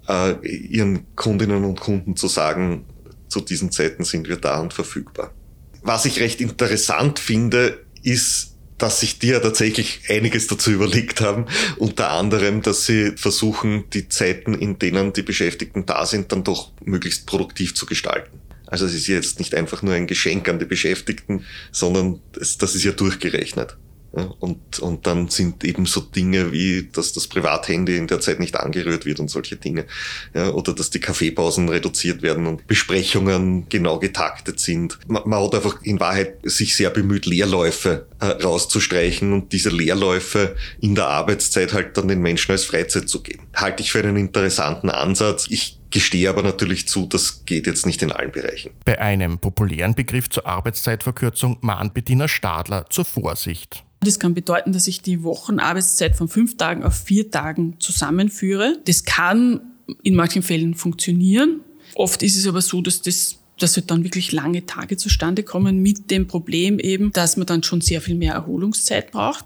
äh, 0.07 0.33
ihren 0.47 1.15
Kundinnen 1.15 1.63
und 1.63 1.79
Kunden 1.79 2.15
zu 2.15 2.27
sagen, 2.27 2.85
zu 3.27 3.39
diesen 3.39 3.71
Zeiten 3.71 4.03
sind 4.03 4.27
wir 4.27 4.37
da 4.37 4.59
und 4.59 4.73
verfügbar. 4.73 5.31
Was 5.83 6.05
ich 6.05 6.19
recht 6.19 6.41
interessant 6.41 7.19
finde, 7.19 7.85
ist, 8.01 8.50
dass 8.81 8.99
sich 8.99 9.19
die 9.19 9.27
ja 9.27 9.39
tatsächlich 9.39 10.01
einiges 10.09 10.47
dazu 10.47 10.71
überlegt 10.71 11.21
haben. 11.21 11.45
Unter 11.77 12.11
anderem, 12.11 12.61
dass 12.61 12.85
sie 12.85 13.11
versuchen, 13.15 13.83
die 13.91 14.09
Zeiten, 14.09 14.55
in 14.55 14.79
denen 14.79 15.13
die 15.13 15.21
Beschäftigten 15.21 15.85
da 15.85 16.05
sind, 16.05 16.31
dann 16.31 16.43
doch 16.43 16.71
möglichst 16.83 17.27
produktiv 17.27 17.75
zu 17.75 17.85
gestalten. 17.85 18.39
Also 18.65 18.85
es 18.85 18.93
ist 18.93 19.07
jetzt 19.07 19.37
nicht 19.37 19.53
einfach 19.53 19.83
nur 19.83 19.93
ein 19.93 20.07
Geschenk 20.07 20.47
an 20.49 20.57
die 20.57 20.65
Beschäftigten, 20.65 21.45
sondern 21.71 22.21
das, 22.33 22.73
ist 22.73 22.83
ja 22.83 22.93
durchgerechnet. 22.93 23.77
Und, 24.11 24.79
und 24.79 25.07
dann 25.07 25.29
sind 25.29 25.63
eben 25.63 25.85
so 25.85 26.01
Dinge 26.01 26.51
wie, 26.51 26.89
dass 26.91 27.13
das 27.13 27.27
Privathandy 27.27 27.95
in 27.95 28.07
der 28.07 28.19
Zeit 28.19 28.39
nicht 28.39 28.57
angerührt 28.57 29.05
wird 29.05 29.21
und 29.21 29.29
solche 29.29 29.55
Dinge. 29.55 29.85
Ja, 30.33 30.49
oder 30.49 30.73
dass 30.73 30.89
die 30.89 30.99
Kaffeepausen 30.99 31.69
reduziert 31.69 32.21
werden 32.21 32.45
und 32.45 32.67
Besprechungen 32.67 33.67
genau 33.69 33.99
getaktet 33.99 34.59
sind. 34.59 34.99
Man, 35.07 35.23
man 35.25 35.43
hat 35.43 35.55
einfach 35.55 35.81
in 35.83 35.99
Wahrheit 36.01 36.39
sich 36.43 36.75
sehr 36.75 36.89
bemüht, 36.89 37.25
Leerläufe 37.25 38.07
äh, 38.19 38.25
rauszustreichen 38.25 39.31
und 39.31 39.53
diese 39.53 39.69
Leerläufe 39.69 40.57
in 40.81 40.95
der 40.95 41.07
Arbeitszeit 41.07 41.71
halt 41.71 41.97
dann 41.97 42.09
den 42.09 42.21
Menschen 42.21 42.51
als 42.51 42.65
Freizeit 42.65 43.07
zu 43.07 43.23
geben. 43.23 43.47
Halte 43.55 43.81
ich 43.81 43.93
für 43.93 43.99
einen 43.99 44.17
interessanten 44.17 44.89
Ansatz. 44.89 45.47
Ich 45.49 45.79
gestehe 45.89 46.29
aber 46.29 46.43
natürlich 46.43 46.87
zu, 46.87 47.05
das 47.05 47.45
geht 47.45 47.67
jetzt 47.67 47.85
nicht 47.85 48.01
in 48.01 48.11
allen 48.11 48.31
Bereichen. 48.31 48.71
Bei 48.83 48.99
einem 48.99 49.39
populären 49.39 49.95
Begriff 49.95 50.29
zur 50.29 50.45
Arbeitszeitverkürzung 50.45 51.57
mahnt 51.61 51.93
Bettina 51.93 52.27
Stadler 52.27 52.85
zur 52.89 53.05
Vorsicht. 53.05 53.83
Das 54.03 54.19
kann 54.19 54.33
bedeuten, 54.33 54.73
dass 54.73 54.87
ich 54.87 55.01
die 55.01 55.23
Wochenarbeitszeit 55.23 56.15
von 56.15 56.27
fünf 56.27 56.57
Tagen 56.57 56.83
auf 56.83 56.95
vier 56.95 57.29
Tagen 57.29 57.75
zusammenführe. 57.79 58.79
Das 58.85 59.05
kann 59.05 59.61
in 60.03 60.15
manchen 60.15 60.41
Fällen 60.41 60.73
funktionieren. 60.73 61.61
Oft 61.95 62.23
ist 62.23 62.37
es 62.37 62.47
aber 62.47 62.61
so, 62.61 62.81
dass 62.81 63.01
das 63.01 63.37
dass 63.61 63.77
halt 63.77 63.91
dann 63.91 64.03
wirklich 64.03 64.31
lange 64.31 64.65
Tage 64.65 64.97
zustande 64.97 65.43
kommen 65.43 65.83
mit 65.83 66.09
dem 66.09 66.27
Problem 66.27 66.79
eben, 66.79 67.11
dass 67.11 67.37
man 67.37 67.45
dann 67.45 67.61
schon 67.61 67.81
sehr 67.81 68.01
viel 68.01 68.15
mehr 68.15 68.33
Erholungszeit 68.33 69.11
braucht. 69.11 69.45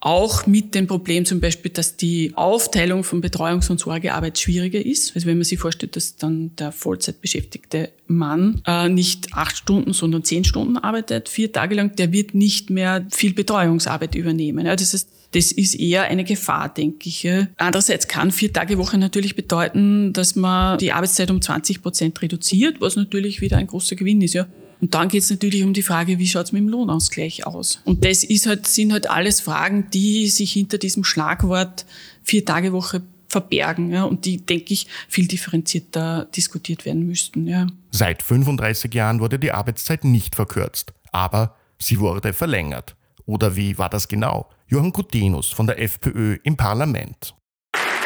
Auch 0.00 0.46
mit 0.46 0.74
dem 0.74 0.86
Problem 0.86 1.24
zum 1.24 1.40
Beispiel, 1.40 1.70
dass 1.70 1.96
die 1.96 2.32
Aufteilung 2.36 3.02
von 3.02 3.22
Betreuungs- 3.22 3.70
und 3.70 3.80
Sorgearbeit 3.80 4.38
schwieriger 4.38 4.84
ist. 4.84 5.14
Also 5.14 5.26
wenn 5.26 5.38
man 5.38 5.44
sich 5.44 5.58
vorstellt, 5.58 5.96
dass 5.96 6.16
dann 6.16 6.54
der 6.56 6.70
Vollzeitbeschäftigte 6.70 7.90
Mann 8.06 8.60
äh, 8.66 8.88
nicht 8.90 9.32
acht 9.32 9.56
Stunden, 9.56 9.94
sondern 9.94 10.22
zehn 10.22 10.44
Stunden 10.44 10.76
arbeitet, 10.76 11.28
vier 11.30 11.50
Tage 11.50 11.74
lang, 11.74 11.96
der 11.96 12.12
wird 12.12 12.34
nicht 12.34 12.68
mehr 12.68 13.06
viel 13.10 13.32
Betreuungsarbeit 13.32 14.14
übernehmen. 14.14 14.66
Ja, 14.66 14.76
das 14.76 14.92
heißt, 14.92 15.08
das 15.32 15.52
ist 15.52 15.74
eher 15.74 16.04
eine 16.04 16.24
Gefahr, 16.24 16.72
denke 16.72 17.08
ich. 17.08 17.28
Andererseits 17.56 18.06
kann 18.06 18.30
vier 18.30 18.52
Tage 18.52 18.78
Woche 18.78 18.98
natürlich 18.98 19.34
bedeuten, 19.34 20.12
dass 20.12 20.36
man 20.36 20.78
die 20.78 20.92
Arbeitszeit 20.92 21.30
um 21.30 21.42
20 21.42 21.82
Prozent 21.82 22.22
reduziert, 22.22 22.80
was 22.80 22.96
natürlich 22.96 23.40
wieder 23.40 23.56
ein 23.56 23.66
großer 23.66 23.96
Gewinn 23.96 24.20
ist. 24.20 24.34
Ja. 24.34 24.46
Und 24.80 24.94
dann 24.94 25.08
geht 25.08 25.22
es 25.22 25.30
natürlich 25.30 25.62
um 25.64 25.72
die 25.72 25.82
Frage, 25.82 26.18
wie 26.18 26.26
schaut 26.26 26.46
es 26.46 26.52
mit 26.52 26.60
dem 26.62 26.68
Lohnausgleich 26.68 27.46
aus? 27.46 27.80
Und 27.84 28.04
das 28.04 28.24
ist 28.24 28.46
halt, 28.46 28.66
sind 28.66 28.92
halt 28.92 29.08
alles 29.08 29.40
Fragen, 29.40 29.88
die 29.90 30.28
sich 30.28 30.52
hinter 30.52 30.78
diesem 30.78 31.04
Schlagwort 31.04 31.86
Vier-Tage-Woche 32.22 33.02
verbergen 33.28 33.90
ja, 33.90 34.04
und 34.04 34.24
die, 34.24 34.44
denke 34.44 34.72
ich, 34.72 34.86
viel 35.08 35.26
differenzierter 35.26 36.26
diskutiert 36.36 36.84
werden 36.84 37.06
müssten. 37.06 37.46
Ja. 37.46 37.66
Seit 37.90 38.22
35 38.22 38.92
Jahren 38.94 39.20
wurde 39.20 39.38
die 39.38 39.52
Arbeitszeit 39.52 40.04
nicht 40.04 40.34
verkürzt, 40.34 40.92
aber 41.12 41.56
sie 41.78 41.98
wurde 41.98 42.32
verlängert. 42.32 42.96
Oder 43.24 43.56
wie 43.56 43.76
war 43.78 43.90
das 43.90 44.08
genau? 44.08 44.48
Johann 44.68 44.92
Gutenus 44.92 45.48
von 45.48 45.66
der 45.66 45.80
FPÖ 45.82 46.38
im 46.44 46.56
Parlament. 46.56 47.34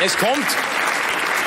Es 0.02 0.16
kommt 0.16 0.46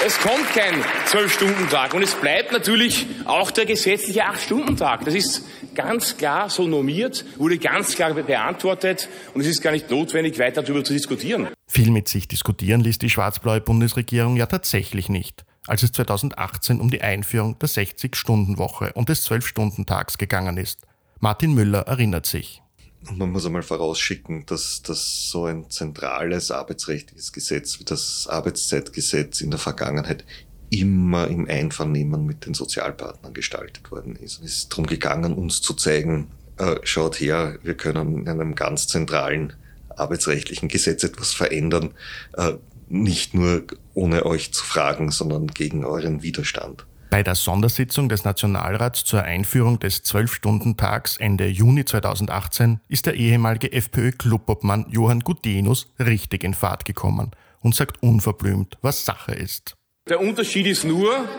es 0.06 0.20
kommt 0.20 0.46
kein 0.54 0.74
Zwölf-Stunden-Tag 1.06 1.94
und 1.94 2.02
es 2.02 2.14
bleibt 2.16 2.52
natürlich 2.52 3.06
auch 3.26 3.52
der 3.52 3.66
gesetzliche 3.66 4.26
Acht-Stunden-Tag. 4.26 5.06
Das 5.06 5.14
ist 5.14 5.46
ganz 5.76 6.18
klar 6.18 6.50
so 6.50 6.68
normiert, 6.68 7.24
wurde 7.38 7.58
ganz 7.58 7.96
klar 7.96 8.14
beantwortet 8.14 9.08
und 9.34 9.42
es 9.42 9.48
ist 9.48 9.62
gar 9.62 9.72
nicht 9.72 9.90
notwendig, 9.90 10.38
weiter 10.40 10.62
darüber 10.62 10.84
zu 10.84 10.94
diskutieren. 10.94 11.48
Viel 11.68 11.90
mit 11.90 12.10
sich 12.10 12.28
diskutieren 12.28 12.82
ließ 12.82 12.98
die 12.98 13.10
schwarz-blaue 13.10 13.62
Bundesregierung 13.62 14.36
ja 14.36 14.46
tatsächlich 14.46 15.08
nicht, 15.08 15.46
als 15.68 15.84
es 15.84 15.94
2018 15.94 16.82
um 16.82 16.92
die 16.92 17.02
Einführung 17.02 17.58
der 17.60 17.70
60-Stunden-Woche 17.70 18.92
und 18.94 19.10
des 19.10 19.24
Zwölf-Stunden-Tags 19.24 20.18
gegangen 20.18 20.58
ist. 20.58 20.82
Martin 21.20 21.54
Müller 21.54 21.88
erinnert 21.88 22.26
sich. 22.26 22.63
Und 23.10 23.18
man 23.20 23.32
muss 23.32 23.46
einmal 23.46 23.64
vorausschicken, 23.64 24.46
dass, 24.46 24.82
dass 24.82 25.30
so 25.30 25.46
ein 25.46 25.70
zentrales 25.70 26.52
arbeitsrechtliches 26.52 27.34
Gesetz 27.34 27.80
wie 27.80 27.84
das 27.84 28.28
Arbeitszeitgesetz 28.30 29.42
in 29.42 29.52
der 29.52 29.60
Vergangenheit 29.60 30.24
immer 30.70 31.28
im 31.28 31.48
Einvernehmen 31.48 32.26
mit 32.26 32.46
den 32.46 32.54
Sozialpartnern 32.54 33.34
gestaltet 33.34 33.92
worden 33.92 34.16
ist. 34.16 34.42
Es 34.42 34.56
ist 34.56 34.72
darum 34.72 34.88
gegangen, 34.88 35.34
uns 35.34 35.62
zu 35.62 35.74
zeigen, 35.74 36.32
äh, 36.58 36.78
schaut 36.84 37.20
her, 37.20 37.60
wir 37.62 37.76
können 37.76 38.22
in 38.22 38.30
einem 38.30 38.56
ganz 38.56 38.88
zentralen 38.88 39.54
arbeitsrechtlichen 39.90 40.70
Gesetz 40.70 41.04
etwas 41.04 41.34
verändern, 41.34 41.94
äh, 42.34 42.54
nicht 42.90 43.34
nur 43.34 43.64
ohne 43.94 44.26
euch 44.26 44.54
zu 44.54 44.64
fragen, 44.64 45.12
sondern 45.12 45.48
gegen 45.48 45.86
euren 45.86 46.24
Widerstand. 46.24 46.86
Bei 47.14 47.22
der 47.22 47.36
Sondersitzung 47.36 48.10
des 48.10 48.24
Nationalrats 48.24 49.06
zur 49.06 49.22
Einführung 49.22 49.78
des 49.78 50.02
Zwölf-Stunden-Tags 50.02 51.18
Ende 51.18 51.46
Juni 51.46 51.86
2018 51.86 52.80
ist 52.88 53.06
der 53.06 53.14
ehemalige 53.14 53.72
FPÖ-Clubobmann 53.72 54.88
Johann 54.90 55.20
Gudenus 55.20 55.94
richtig 56.00 56.44
in 56.44 56.56
Fahrt 56.56 56.86
gekommen 56.86 57.30
und 57.60 57.76
sagt 57.76 58.02
unverblümt, 58.02 58.80
was 58.82 59.06
Sache 59.06 59.32
ist. 59.32 59.76
Der 60.10 60.22
Unterschied 60.22 60.66
ist 60.66 60.86
nur, 60.86 61.30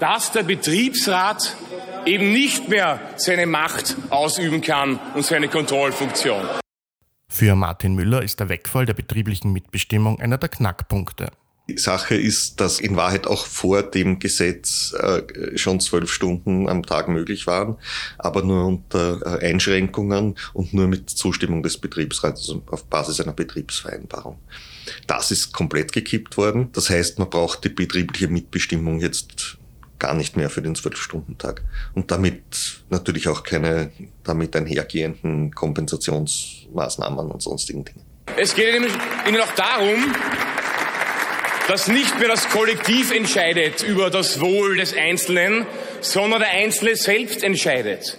dass 0.00 0.32
der 0.32 0.44
Betriebsrat 0.44 1.54
eben 2.06 2.32
nicht 2.32 2.70
mehr 2.70 2.98
seine 3.16 3.44
Macht 3.44 3.98
ausüben 4.08 4.62
kann 4.62 4.98
und 5.14 5.26
seine 5.26 5.48
Kontrollfunktion. 5.48 6.40
Für 7.28 7.54
Martin 7.54 7.96
Müller 7.96 8.22
ist 8.22 8.40
der 8.40 8.48
Wegfall 8.48 8.86
der 8.86 8.94
betrieblichen 8.94 9.52
Mitbestimmung 9.52 10.20
einer 10.20 10.38
der 10.38 10.48
Knackpunkte. 10.48 11.32
Die 11.68 11.78
Sache 11.78 12.14
ist, 12.14 12.60
dass 12.60 12.78
in 12.78 12.94
Wahrheit 12.94 13.26
auch 13.26 13.44
vor 13.44 13.82
dem 13.82 14.20
Gesetz 14.20 14.92
äh, 14.92 15.58
schon 15.58 15.80
zwölf 15.80 16.12
Stunden 16.12 16.68
am 16.68 16.86
Tag 16.86 17.08
möglich 17.08 17.48
waren, 17.48 17.76
aber 18.18 18.42
nur 18.42 18.66
unter 18.66 19.20
äh, 19.42 19.46
Einschränkungen 19.46 20.36
und 20.52 20.72
nur 20.72 20.86
mit 20.86 21.10
Zustimmung 21.10 21.64
des 21.64 21.78
Betriebsrats, 21.78 22.42
also 22.42 22.62
auf 22.66 22.84
Basis 22.84 23.20
einer 23.20 23.32
Betriebsvereinbarung. 23.32 24.38
Das 25.08 25.32
ist 25.32 25.52
komplett 25.52 25.92
gekippt 25.92 26.36
worden. 26.36 26.68
Das 26.72 26.88
heißt, 26.88 27.18
man 27.18 27.30
braucht 27.30 27.64
die 27.64 27.68
betriebliche 27.70 28.28
Mitbestimmung 28.28 29.00
jetzt 29.00 29.58
gar 29.98 30.14
nicht 30.14 30.36
mehr 30.36 30.50
für 30.50 30.62
den 30.62 30.76
Zwölf-Stunden-Tag. 30.76 31.64
Und 31.94 32.12
damit 32.12 32.82
natürlich 32.90 33.26
auch 33.28 33.42
keine 33.42 33.90
damit 34.22 34.54
einhergehenden 34.54 35.52
Kompensationsmaßnahmen 35.52 37.30
und 37.30 37.42
sonstigen 37.42 37.84
Dinge. 37.84 38.00
Es 38.36 38.54
geht 38.54 38.74
Ihnen 38.74 39.40
auch 39.40 39.54
darum, 39.54 40.14
dass 41.68 41.88
nicht 41.88 42.18
mehr 42.18 42.28
das 42.28 42.48
Kollektiv 42.48 43.12
entscheidet 43.12 43.82
über 43.82 44.10
das 44.10 44.40
Wohl 44.40 44.76
des 44.76 44.96
Einzelnen, 44.96 45.66
sondern 46.00 46.40
der 46.40 46.50
Einzelne 46.50 46.96
selbst 46.96 47.42
entscheidet. 47.42 48.18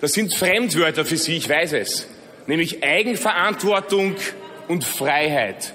Das 0.00 0.12
sind 0.12 0.34
Fremdwörter 0.34 1.04
für 1.04 1.16
Sie, 1.16 1.36
ich 1.36 1.48
weiß 1.48 1.72
es. 1.74 2.08
Nämlich 2.46 2.82
Eigenverantwortung 2.82 4.16
und 4.68 4.84
Freiheit. 4.84 5.74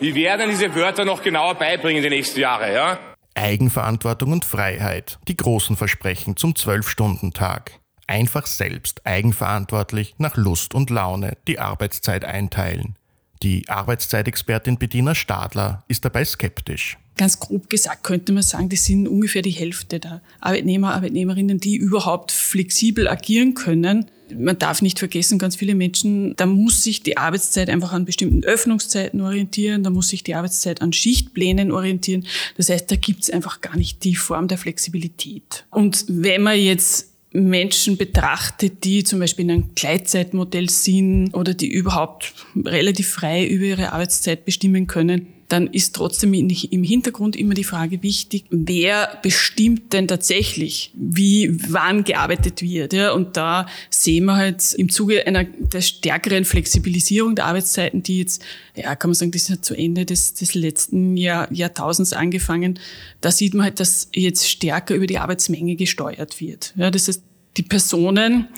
Wir 0.00 0.14
werden 0.14 0.50
diese 0.50 0.74
Wörter 0.74 1.04
noch 1.04 1.22
genauer 1.22 1.54
beibringen 1.54 2.02
die 2.02 2.10
nächsten 2.10 2.40
Jahre, 2.40 2.72
ja? 2.72 2.98
Eigenverantwortung 3.34 4.32
und 4.32 4.44
Freiheit. 4.44 5.18
Die 5.28 5.36
großen 5.36 5.76
Versprechen 5.76 6.36
zum 6.36 6.54
Zwölf-Stunden-Tag. 6.56 7.72
Einfach 8.06 8.46
selbst 8.46 9.06
eigenverantwortlich 9.06 10.14
nach 10.18 10.36
Lust 10.36 10.74
und 10.74 10.90
Laune 10.90 11.36
die 11.46 11.58
Arbeitszeit 11.58 12.24
einteilen. 12.24 12.96
Die 13.42 13.68
Arbeitszeitexpertin 13.68 14.78
Bettina 14.78 15.14
Stadler 15.14 15.84
ist 15.88 16.04
dabei 16.04 16.24
skeptisch. 16.24 16.98
Ganz 17.16 17.40
grob 17.40 17.70
gesagt 17.70 18.04
könnte 18.04 18.32
man 18.32 18.42
sagen, 18.42 18.68
das 18.68 18.84
sind 18.84 19.08
ungefähr 19.08 19.40
die 19.40 19.50
Hälfte 19.50 19.98
der 19.98 20.20
Arbeitnehmer, 20.40 20.94
Arbeitnehmerinnen, 20.94 21.58
die 21.58 21.76
überhaupt 21.76 22.30
flexibel 22.30 23.08
agieren 23.08 23.54
können. 23.54 24.06
Man 24.36 24.58
darf 24.58 24.82
nicht 24.82 24.98
vergessen, 24.98 25.38
ganz 25.38 25.56
viele 25.56 25.74
Menschen, 25.74 26.34
da 26.36 26.46
muss 26.46 26.82
sich 26.82 27.02
die 27.02 27.16
Arbeitszeit 27.16 27.70
einfach 27.70 27.92
an 27.92 28.04
bestimmten 28.04 28.44
Öffnungszeiten 28.44 29.20
orientieren, 29.20 29.82
da 29.82 29.90
muss 29.90 30.08
sich 30.08 30.24
die 30.24 30.34
Arbeitszeit 30.34 30.82
an 30.82 30.92
Schichtplänen 30.92 31.70
orientieren. 31.70 32.26
Das 32.56 32.68
heißt, 32.68 32.90
da 32.90 32.96
gibt's 32.96 33.30
einfach 33.30 33.60
gar 33.60 33.76
nicht 33.76 34.04
die 34.04 34.16
Form 34.16 34.48
der 34.48 34.58
Flexibilität. 34.58 35.64
Und 35.70 36.04
wenn 36.08 36.42
man 36.42 36.58
jetzt 36.58 37.15
Menschen 37.36 37.96
betrachtet, 37.96 38.84
die 38.84 39.04
zum 39.04 39.20
Beispiel 39.20 39.44
in 39.44 39.50
einem 39.50 39.74
Gleitzeitmodell 39.74 40.70
sind 40.70 41.34
oder 41.34 41.54
die 41.54 41.70
überhaupt 41.70 42.32
relativ 42.64 43.10
frei 43.10 43.46
über 43.46 43.64
ihre 43.64 43.92
Arbeitszeit 43.92 44.44
bestimmen 44.44 44.86
können, 44.86 45.35
dann 45.48 45.68
ist 45.68 45.94
trotzdem 45.94 46.34
im 46.34 46.82
Hintergrund 46.82 47.36
immer 47.36 47.54
die 47.54 47.64
Frage 47.64 48.02
wichtig, 48.02 48.44
wer 48.50 49.18
bestimmt 49.22 49.92
denn 49.92 50.08
tatsächlich, 50.08 50.90
wie 50.94 51.56
wann 51.68 52.04
gearbeitet 52.04 52.62
wird. 52.62 52.92
Ja? 52.92 53.12
Und 53.12 53.36
da 53.36 53.66
sehen 53.90 54.24
wir 54.24 54.36
halt 54.36 54.74
im 54.74 54.88
Zuge 54.88 55.26
einer 55.26 55.44
der 55.44 55.80
stärkeren 55.82 56.44
Flexibilisierung 56.44 57.36
der 57.36 57.46
Arbeitszeiten, 57.46 58.02
die 58.02 58.18
jetzt, 58.18 58.42
ja, 58.74 58.96
kann 58.96 59.10
man 59.10 59.14
sagen, 59.14 59.30
das 59.30 59.48
ist 59.48 59.64
zu 59.64 59.74
Ende 59.74 60.04
des, 60.04 60.34
des 60.34 60.54
letzten 60.54 61.16
Jahr, 61.16 61.52
Jahrtausends 61.52 62.12
angefangen, 62.12 62.78
da 63.20 63.30
sieht 63.30 63.54
man 63.54 63.64
halt, 63.64 63.80
dass 63.80 64.08
jetzt 64.12 64.48
stärker 64.48 64.94
über 64.94 65.06
die 65.06 65.18
Arbeitsmenge 65.18 65.76
gesteuert 65.76 66.40
wird. 66.40 66.74
Ja? 66.76 66.90
Das 66.90 67.06
heißt, 67.08 67.22
die 67.56 67.62
Personen 67.62 68.48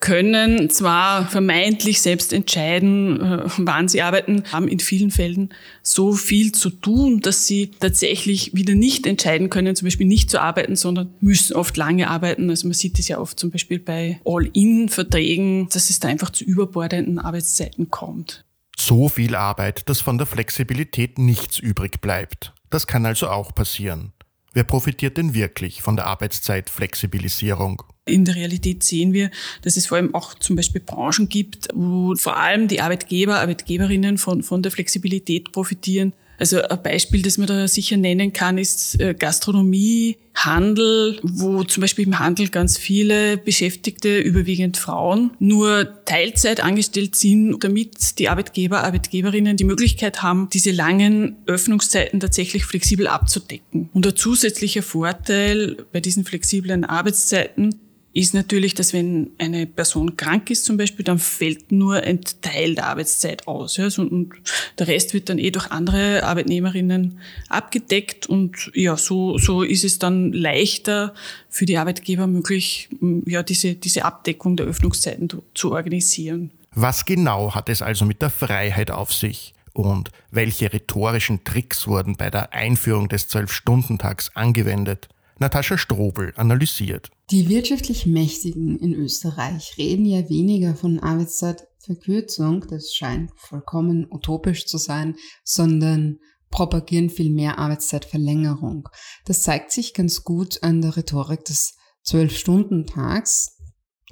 können 0.00 0.70
zwar 0.70 1.28
vermeintlich 1.28 2.00
selbst 2.00 2.32
entscheiden, 2.32 3.20
äh, 3.20 3.44
wann 3.56 3.88
sie 3.88 4.02
arbeiten, 4.02 4.44
haben 4.52 4.68
in 4.68 4.78
vielen 4.78 5.10
Fällen 5.10 5.50
so 5.82 6.12
viel 6.12 6.52
zu 6.52 6.70
tun, 6.70 7.20
dass 7.20 7.46
sie 7.46 7.72
tatsächlich 7.80 8.54
wieder 8.54 8.74
nicht 8.74 9.06
entscheiden 9.06 9.50
können, 9.50 9.74
zum 9.74 9.86
Beispiel 9.86 10.06
nicht 10.06 10.30
zu 10.30 10.40
arbeiten, 10.40 10.76
sondern 10.76 11.12
müssen 11.20 11.56
oft 11.56 11.76
lange 11.76 12.08
arbeiten. 12.08 12.48
Also 12.50 12.68
man 12.68 12.74
sieht 12.74 12.98
es 12.98 13.08
ja 13.08 13.18
oft 13.18 13.38
zum 13.40 13.50
Beispiel 13.50 13.78
bei 13.78 14.20
All-In-Verträgen, 14.24 15.68
dass 15.70 15.90
es 15.90 16.00
da 16.00 16.08
einfach 16.08 16.30
zu 16.30 16.44
überbordenden 16.44 17.18
Arbeitszeiten 17.18 17.90
kommt. 17.90 18.44
So 18.76 19.08
viel 19.08 19.34
Arbeit, 19.34 19.88
dass 19.88 20.00
von 20.00 20.18
der 20.18 20.26
Flexibilität 20.26 21.18
nichts 21.18 21.58
übrig 21.58 22.00
bleibt. 22.00 22.52
Das 22.70 22.86
kann 22.86 23.04
also 23.06 23.28
auch 23.28 23.52
passieren. 23.52 24.12
Wer 24.58 24.64
profitiert 24.64 25.16
denn 25.16 25.34
wirklich 25.34 25.82
von 25.82 25.94
der 25.94 26.06
Arbeitszeitflexibilisierung? 26.06 27.80
In 28.06 28.24
der 28.24 28.34
Realität 28.34 28.82
sehen 28.82 29.12
wir, 29.12 29.30
dass 29.62 29.76
es 29.76 29.86
vor 29.86 29.98
allem 29.98 30.16
auch 30.16 30.34
zum 30.34 30.56
Beispiel 30.56 30.80
Branchen 30.80 31.28
gibt, 31.28 31.68
wo 31.74 32.16
vor 32.16 32.36
allem 32.36 32.66
die 32.66 32.80
Arbeitgeber, 32.80 33.38
Arbeitgeberinnen 33.38 34.18
von, 34.18 34.42
von 34.42 34.60
der 34.64 34.72
Flexibilität 34.72 35.52
profitieren. 35.52 36.12
Also 36.38 36.62
ein 36.62 36.82
Beispiel, 36.82 37.22
das 37.22 37.36
man 37.36 37.48
da 37.48 37.66
sicher 37.66 37.96
nennen 37.96 38.32
kann, 38.32 38.58
ist 38.58 39.00
äh, 39.00 39.14
Gastronomie, 39.14 40.16
Handel, 40.34 41.18
wo 41.22 41.64
zum 41.64 41.80
Beispiel 41.80 42.06
im 42.06 42.18
Handel 42.20 42.48
ganz 42.48 42.78
viele 42.78 43.36
Beschäftigte, 43.36 44.18
überwiegend 44.18 44.76
Frauen, 44.76 45.32
nur 45.40 46.04
Teilzeit 46.04 46.62
angestellt 46.62 47.16
sind, 47.16 47.62
damit 47.64 48.20
die 48.20 48.28
Arbeitgeber, 48.28 48.84
Arbeitgeberinnen 48.84 49.56
die 49.56 49.64
Möglichkeit 49.64 50.22
haben, 50.22 50.48
diese 50.52 50.70
langen 50.70 51.36
Öffnungszeiten 51.46 52.20
tatsächlich 52.20 52.64
flexibel 52.64 53.08
abzudecken. 53.08 53.90
Und 53.92 54.06
ein 54.06 54.14
zusätzlicher 54.14 54.82
Vorteil 54.82 55.76
bei 55.92 56.00
diesen 56.00 56.24
flexiblen 56.24 56.84
Arbeitszeiten 56.84 57.74
ist 58.18 58.34
natürlich, 58.34 58.74
dass 58.74 58.92
wenn 58.92 59.30
eine 59.38 59.66
Person 59.66 60.16
krank 60.16 60.50
ist 60.50 60.64
zum 60.64 60.76
Beispiel, 60.76 61.04
dann 61.04 61.20
fällt 61.20 61.70
nur 61.70 61.96
ein 62.02 62.20
Teil 62.40 62.74
der 62.74 62.86
Arbeitszeit 62.86 63.46
aus. 63.46 63.76
Ja, 63.76 63.88
und 63.96 64.30
der 64.78 64.88
Rest 64.88 65.14
wird 65.14 65.28
dann 65.28 65.38
eh 65.38 65.52
durch 65.52 65.70
andere 65.70 66.24
Arbeitnehmerinnen 66.24 67.20
abgedeckt. 67.48 68.26
Und 68.26 68.72
ja, 68.74 68.96
so, 68.96 69.38
so 69.38 69.62
ist 69.62 69.84
es 69.84 70.00
dann 70.00 70.32
leichter 70.32 71.14
für 71.48 71.64
die 71.64 71.78
Arbeitgeber 71.78 72.26
möglich, 72.26 72.88
ja, 73.24 73.44
diese, 73.44 73.74
diese 73.74 74.04
Abdeckung 74.04 74.56
der 74.56 74.66
Öffnungszeiten 74.66 75.28
zu 75.54 75.72
organisieren. 75.72 76.50
Was 76.74 77.04
genau 77.04 77.54
hat 77.54 77.68
es 77.68 77.82
also 77.82 78.04
mit 78.04 78.20
der 78.20 78.30
Freiheit 78.30 78.90
auf 78.90 79.12
sich? 79.12 79.54
Und 79.74 80.10
welche 80.32 80.72
rhetorischen 80.72 81.44
Tricks 81.44 81.86
wurden 81.86 82.16
bei 82.16 82.30
der 82.30 82.52
Einführung 82.52 83.08
des 83.08 83.28
Zwölf-Stunden-Tags 83.28 84.32
angewendet? 84.34 85.08
Natascha 85.38 85.78
Strobel 85.78 86.32
analysiert. 86.36 87.10
Die 87.30 87.48
wirtschaftlich 87.48 88.06
Mächtigen 88.06 88.78
in 88.78 88.94
Österreich 88.94 89.74
reden 89.78 90.04
ja 90.04 90.28
weniger 90.28 90.74
von 90.74 90.98
Arbeitszeitverkürzung, 90.98 92.66
das 92.68 92.92
scheint 92.92 93.30
vollkommen 93.36 94.06
utopisch 94.10 94.66
zu 94.66 94.78
sein, 94.78 95.16
sondern 95.44 96.18
propagieren 96.50 97.10
viel 97.10 97.30
mehr 97.30 97.58
Arbeitszeitverlängerung. 97.58 98.88
Das 99.26 99.42
zeigt 99.42 99.70
sich 99.70 99.94
ganz 99.94 100.24
gut 100.24 100.62
an 100.62 100.80
der 100.80 100.96
Rhetorik 100.96 101.44
des 101.44 101.74
Zwölf-Stunden-Tags, 102.02 103.58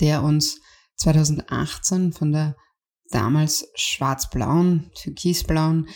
der 0.01 0.23
uns 0.23 0.61
2018 0.97 2.13
von 2.13 2.33
der 2.33 2.57
damals 3.11 3.69
schwarz-blauen, 3.75 4.91
türkisblauen 4.95 5.89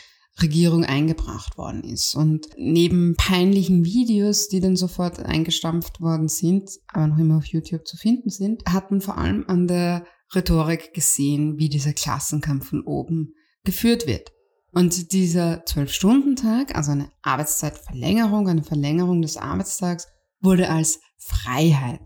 Regierung 0.43 0.85
eingebracht 0.85 1.57
worden 1.59 1.85
ist. 1.85 2.15
Und 2.15 2.49
neben 2.57 3.15
peinlichen 3.17 3.85
Videos, 3.85 4.49
die 4.49 4.61
dann 4.61 4.77
sofort 4.77 5.21
eingestampft 5.21 6.01
worden 6.01 6.29
sind, 6.29 6.71
aber 6.89 7.07
noch 7.07 7.19
immer 7.19 7.39
auf 7.39 7.47
YouTube 7.47 7.87
zu 7.87 7.97
finden 7.97 8.31
sind, 8.31 8.63
hat 8.69 8.91
man 8.91 9.01
vor 9.01 9.19
allem 9.19 9.45
an 9.49 9.67
der 9.67 10.05
Rhetorik 10.35 10.95
gesehen, 10.95 11.59
wie 11.59 11.69
dieser 11.69 11.93
Klassenkampf 11.93 12.69
von 12.69 12.83
oben 12.83 13.35
geführt 13.65 14.07
wird. 14.07 14.33
Und 14.73 15.13
dieser 15.13 15.65
Zwölf-Stunden-Tag, 15.67 16.77
also 16.77 16.93
eine 16.93 17.11
Arbeitszeitverlängerung, 17.23 18.49
eine 18.49 18.63
Verlängerung 18.63 19.21
des 19.21 19.37
Arbeitstags, 19.37 20.07
wurde 20.41 20.71
als 20.71 21.01
Freiheit, 21.19 22.01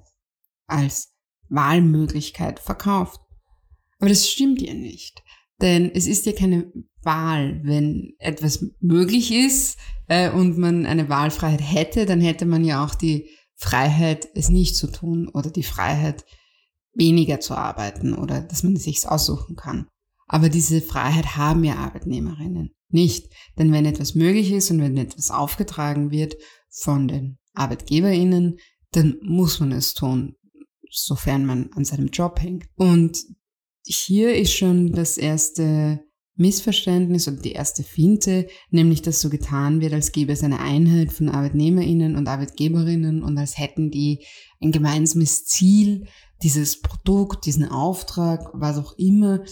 als 0.66 1.14
Wahlmöglichkeit 1.48 2.58
verkauft. 2.58 3.20
Aber 3.98 4.08
das 4.08 4.28
stimmt 4.28 4.62
ja 4.62 4.72
nicht. 4.72 5.22
Denn 5.60 5.90
es 5.90 6.06
ist 6.06 6.26
ja 6.26 6.32
keine 6.32 6.72
Wahl. 7.04 7.60
Wenn 7.64 8.14
etwas 8.18 8.64
möglich 8.80 9.32
ist 9.32 9.78
äh, 10.08 10.30
und 10.30 10.58
man 10.58 10.86
eine 10.86 11.08
Wahlfreiheit 11.08 11.60
hätte, 11.60 12.06
dann 12.06 12.20
hätte 12.20 12.46
man 12.46 12.64
ja 12.64 12.84
auch 12.84 12.94
die 12.94 13.28
Freiheit, 13.56 14.28
es 14.34 14.48
nicht 14.48 14.76
zu 14.76 14.88
tun 14.88 15.28
oder 15.28 15.50
die 15.50 15.62
Freiheit, 15.62 16.24
weniger 16.96 17.40
zu 17.40 17.56
arbeiten 17.56 18.14
oder 18.14 18.40
dass 18.40 18.62
man 18.62 18.76
es 18.76 18.84
sich 18.84 19.08
aussuchen 19.08 19.56
kann. 19.56 19.88
Aber 20.26 20.48
diese 20.48 20.80
Freiheit 20.80 21.36
haben 21.36 21.64
ja 21.64 21.76
Arbeitnehmerinnen 21.76 22.74
nicht. 22.88 23.32
Denn 23.58 23.72
wenn 23.72 23.84
etwas 23.84 24.14
möglich 24.14 24.52
ist 24.52 24.70
und 24.70 24.80
wenn 24.80 24.96
etwas 24.96 25.30
aufgetragen 25.30 26.10
wird 26.10 26.36
von 26.70 27.08
den 27.08 27.38
ArbeitgeberInnen, 27.54 28.58
dann 28.92 29.18
muss 29.22 29.60
man 29.60 29.72
es 29.72 29.94
tun, 29.94 30.36
sofern 30.90 31.44
man 31.44 31.70
an 31.72 31.84
seinem 31.84 32.08
Job 32.08 32.40
hängt. 32.40 32.66
Und 32.76 33.18
hier 33.84 34.34
ist 34.34 34.52
schon 34.52 34.92
das 34.92 35.18
erste 35.18 36.03
Missverständnis 36.36 37.28
oder 37.28 37.36
die 37.36 37.52
erste 37.52 37.82
Finte, 37.82 38.48
nämlich 38.70 39.02
dass 39.02 39.20
so 39.20 39.30
getan 39.30 39.80
wird, 39.80 39.92
als 39.92 40.12
gäbe 40.12 40.32
es 40.32 40.42
eine 40.42 40.60
Einheit 40.60 41.12
von 41.12 41.28
Arbeitnehmerinnen 41.28 42.16
und 42.16 42.26
Arbeitgeberinnen 42.26 43.22
und 43.22 43.38
als 43.38 43.56
hätten 43.56 43.90
die 43.90 44.24
ein 44.60 44.72
gemeinsames 44.72 45.44
Ziel, 45.44 46.06
dieses 46.42 46.80
Produkt, 46.80 47.46
diesen 47.46 47.68
Auftrag, 47.68 48.50
was 48.52 48.78
auch 48.78 48.98
immer, 48.98 49.44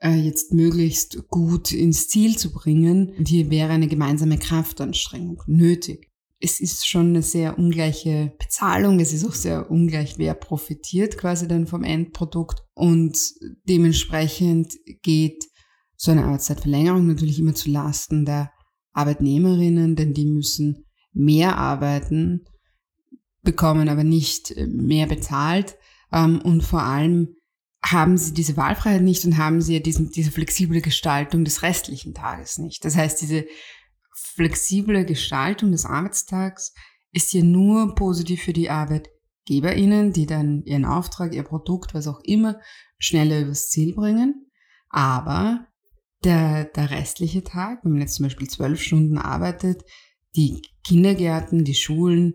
äh, 0.00 0.14
jetzt 0.14 0.52
möglichst 0.52 1.26
gut 1.28 1.72
ins 1.72 2.08
Ziel 2.08 2.36
zu 2.36 2.52
bringen. 2.52 3.14
Und 3.16 3.28
hier 3.28 3.50
wäre 3.50 3.70
eine 3.70 3.88
gemeinsame 3.88 4.38
Kraftanstrengung 4.38 5.42
nötig. 5.46 6.10
Es 6.38 6.60
ist 6.60 6.86
schon 6.86 7.08
eine 7.08 7.22
sehr 7.22 7.58
ungleiche 7.58 8.34
Bezahlung, 8.38 9.00
es 9.00 9.14
ist 9.14 9.24
auch 9.24 9.34
sehr 9.34 9.70
ungleich, 9.70 10.18
wer 10.18 10.34
profitiert 10.34 11.16
quasi 11.16 11.48
dann 11.48 11.66
vom 11.66 11.82
Endprodukt 11.82 12.62
und 12.74 13.18
dementsprechend 13.64 14.74
geht 15.00 15.46
so 15.96 16.10
eine 16.10 16.24
Arbeitszeitverlängerung 16.24 17.06
natürlich 17.06 17.38
immer 17.38 17.54
zu 17.54 17.70
Lasten 17.70 18.24
der 18.24 18.52
Arbeitnehmerinnen, 18.92 19.96
denn 19.96 20.14
die 20.14 20.26
müssen 20.26 20.86
mehr 21.12 21.56
arbeiten, 21.56 22.44
bekommen 23.42 23.88
aber 23.88 24.04
nicht 24.04 24.50
äh, 24.50 24.66
mehr 24.66 25.06
bezahlt 25.06 25.76
ähm, 26.12 26.40
und 26.42 26.62
vor 26.62 26.82
allem 26.82 27.36
haben 27.84 28.18
sie 28.18 28.34
diese 28.34 28.56
Wahlfreiheit 28.56 29.02
nicht 29.02 29.24
und 29.24 29.38
haben 29.38 29.60
sie 29.60 29.74
ja 29.74 29.80
diesen, 29.80 30.10
diese 30.10 30.32
flexible 30.32 30.80
Gestaltung 30.80 31.44
des 31.44 31.62
restlichen 31.62 32.14
Tages 32.14 32.58
nicht. 32.58 32.84
Das 32.84 32.96
heißt, 32.96 33.22
diese 33.22 33.46
flexible 34.34 35.04
Gestaltung 35.04 35.72
des 35.72 35.84
Arbeitstags 35.84 36.74
ist 37.12 37.30
hier 37.30 37.44
nur 37.44 37.94
positiv 37.94 38.42
für 38.42 38.52
die 38.52 38.70
ArbeitgeberInnen, 38.70 40.12
die 40.12 40.26
dann 40.26 40.64
ihren 40.64 40.84
Auftrag, 40.84 41.32
ihr 41.32 41.44
Produkt, 41.44 41.94
was 41.94 42.08
auch 42.08 42.20
immer, 42.24 42.58
schneller 42.98 43.40
übers 43.40 43.68
Ziel 43.68 43.94
bringen. 43.94 44.50
Aber 44.88 45.66
der, 46.24 46.64
der 46.64 46.90
restliche 46.90 47.44
Tag, 47.44 47.84
wenn 47.84 47.92
man 47.92 48.00
jetzt 48.00 48.14
zum 48.14 48.24
Beispiel 48.24 48.48
zwölf 48.48 48.82
Stunden 48.82 49.18
arbeitet, 49.18 49.82
die 50.34 50.62
Kindergärten, 50.84 51.64
die 51.64 51.74
Schulen, 51.74 52.34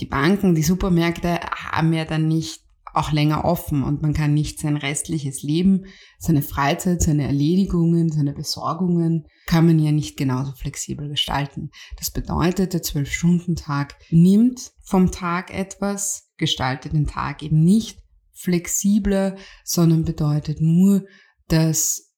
die 0.00 0.06
Banken, 0.06 0.54
die 0.54 0.62
Supermärkte 0.62 1.40
haben 1.40 1.92
ja 1.92 2.04
dann 2.04 2.28
nicht 2.28 2.60
auch 2.96 3.12
länger 3.12 3.44
offen 3.44 3.82
und 3.82 4.00
man 4.00 4.14
kann 4.14 4.32
nicht 4.32 4.58
sein 4.58 4.78
restliches 4.78 5.42
Leben, 5.42 5.84
seine 6.18 6.40
Freizeit, 6.40 7.02
seine 7.02 7.24
Erledigungen, 7.24 8.10
seine 8.10 8.32
Besorgungen, 8.32 9.26
kann 9.46 9.66
man 9.66 9.78
ja 9.78 9.92
nicht 9.92 10.16
genauso 10.16 10.52
flexibel 10.52 11.08
gestalten. 11.08 11.70
Das 11.98 12.10
bedeutet, 12.10 12.72
der 12.72 12.82
Zwölf-Stunden-Tag 12.82 13.96
nimmt 14.10 14.72
vom 14.82 15.12
Tag 15.12 15.52
etwas, 15.52 16.30
gestaltet 16.38 16.94
den 16.94 17.06
Tag 17.06 17.42
eben 17.42 17.62
nicht 17.62 17.98
flexibler, 18.32 19.36
sondern 19.62 20.04
bedeutet 20.04 20.60
nur, 20.62 21.04
dass 21.48 22.14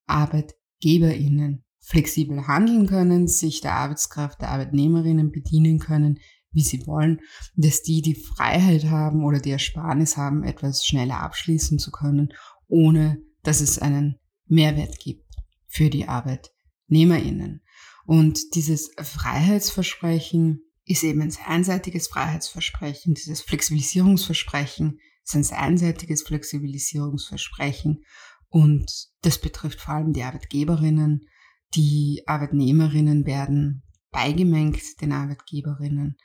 ArbeitgeberInnen 0.79 1.65
flexibel 1.81 2.47
handeln 2.47 2.87
können, 2.87 3.29
sich 3.29 3.61
der 3.61 3.75
Arbeitskraft 3.75 4.41
der 4.43 4.51
Arbeitnehmerinnen 4.51 5.31
bedienen 5.31 5.79
können, 5.79 6.19
wie 6.51 6.63
sie 6.63 6.87
wollen, 6.87 7.21
dass 7.57 7.83
die 7.83 8.03
die 8.03 8.15
Freiheit 8.15 8.85
haben 8.85 9.25
oder 9.25 9.41
die 9.41 9.51
Ersparnis 9.51 10.17
haben, 10.17 10.45
etwas 10.45 10.85
schneller 10.85 11.21
abschließen 11.21 11.79
zu 11.79 11.91
können, 11.91 12.33
ohne 12.67 13.23
dass 13.43 13.61
es 13.61 13.79
einen 13.79 14.19
Mehrwert 14.47 14.99
gibt 14.99 15.25
für 15.67 15.91
die 15.91 16.09
ArbeitnehmerInnen. 16.09 17.63
Und 18.07 18.55
dieses 18.55 18.91
Freiheitsversprechen 19.01 20.63
ist 20.85 21.05
eben 21.05 21.21
ein 21.21 21.33
einseitiges 21.47 22.09
Freiheitsversprechen. 22.09 23.15
Dieses 23.15 23.43
Flexibilisierungsversprechen 23.43 24.99
ist 25.25 25.37
ein 25.37 25.59
einseitiges 25.59 26.23
Flexibilisierungsversprechen. 26.23 28.05
Und 28.49 28.91
das 29.23 29.41
betrifft 29.41 29.81
vor 29.81 29.95
allem 29.95 30.13
die 30.13 30.23
Arbeitgeberinnen. 30.23 31.27
Die 31.75 32.23
Arbeitnehmerinnen 32.27 33.27
werden 33.27 33.83
beigemengt 34.11 35.01
den 35.01 35.13
Arbeitgeberinnen. 35.13 36.17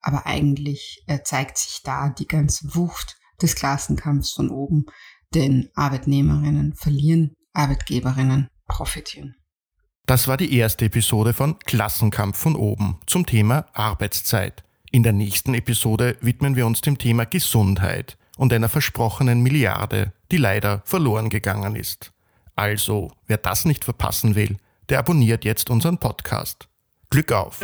Aber 0.00 0.26
eigentlich 0.26 1.02
äh, 1.06 1.20
zeigt 1.22 1.58
sich 1.58 1.82
da 1.82 2.10
die 2.10 2.26
ganze 2.26 2.74
Wucht 2.74 3.16
des 3.40 3.54
Klassenkampfs 3.54 4.32
von 4.32 4.50
oben, 4.50 4.86
denn 5.34 5.70
Arbeitnehmerinnen 5.74 6.74
verlieren, 6.74 7.34
Arbeitgeberinnen 7.52 8.48
profitieren. 8.66 9.36
Das 10.06 10.28
war 10.28 10.36
die 10.36 10.54
erste 10.54 10.86
Episode 10.86 11.32
von 11.32 11.58
Klassenkampf 11.60 12.36
von 12.36 12.56
oben 12.56 13.00
zum 13.06 13.24
Thema 13.24 13.66
Arbeitszeit. 13.72 14.64
In 14.90 15.02
der 15.02 15.12
nächsten 15.12 15.54
Episode 15.54 16.18
widmen 16.20 16.56
wir 16.56 16.66
uns 16.66 16.80
dem 16.80 16.98
Thema 16.98 17.24
Gesundheit 17.24 18.18
und 18.36 18.52
einer 18.52 18.68
versprochenen 18.68 19.42
Milliarde, 19.42 20.12
die 20.30 20.38
leider 20.38 20.82
verloren 20.84 21.28
gegangen 21.28 21.76
ist. 21.76 22.12
Also, 22.54 23.12
wer 23.26 23.38
das 23.38 23.64
nicht 23.64 23.84
verpassen 23.84 24.34
will, 24.34 24.56
der 24.88 24.98
abonniert 24.98 25.44
jetzt 25.44 25.70
unseren 25.70 25.98
Podcast. 25.98 26.68
Glück 27.10 27.32
auf! 27.32 27.60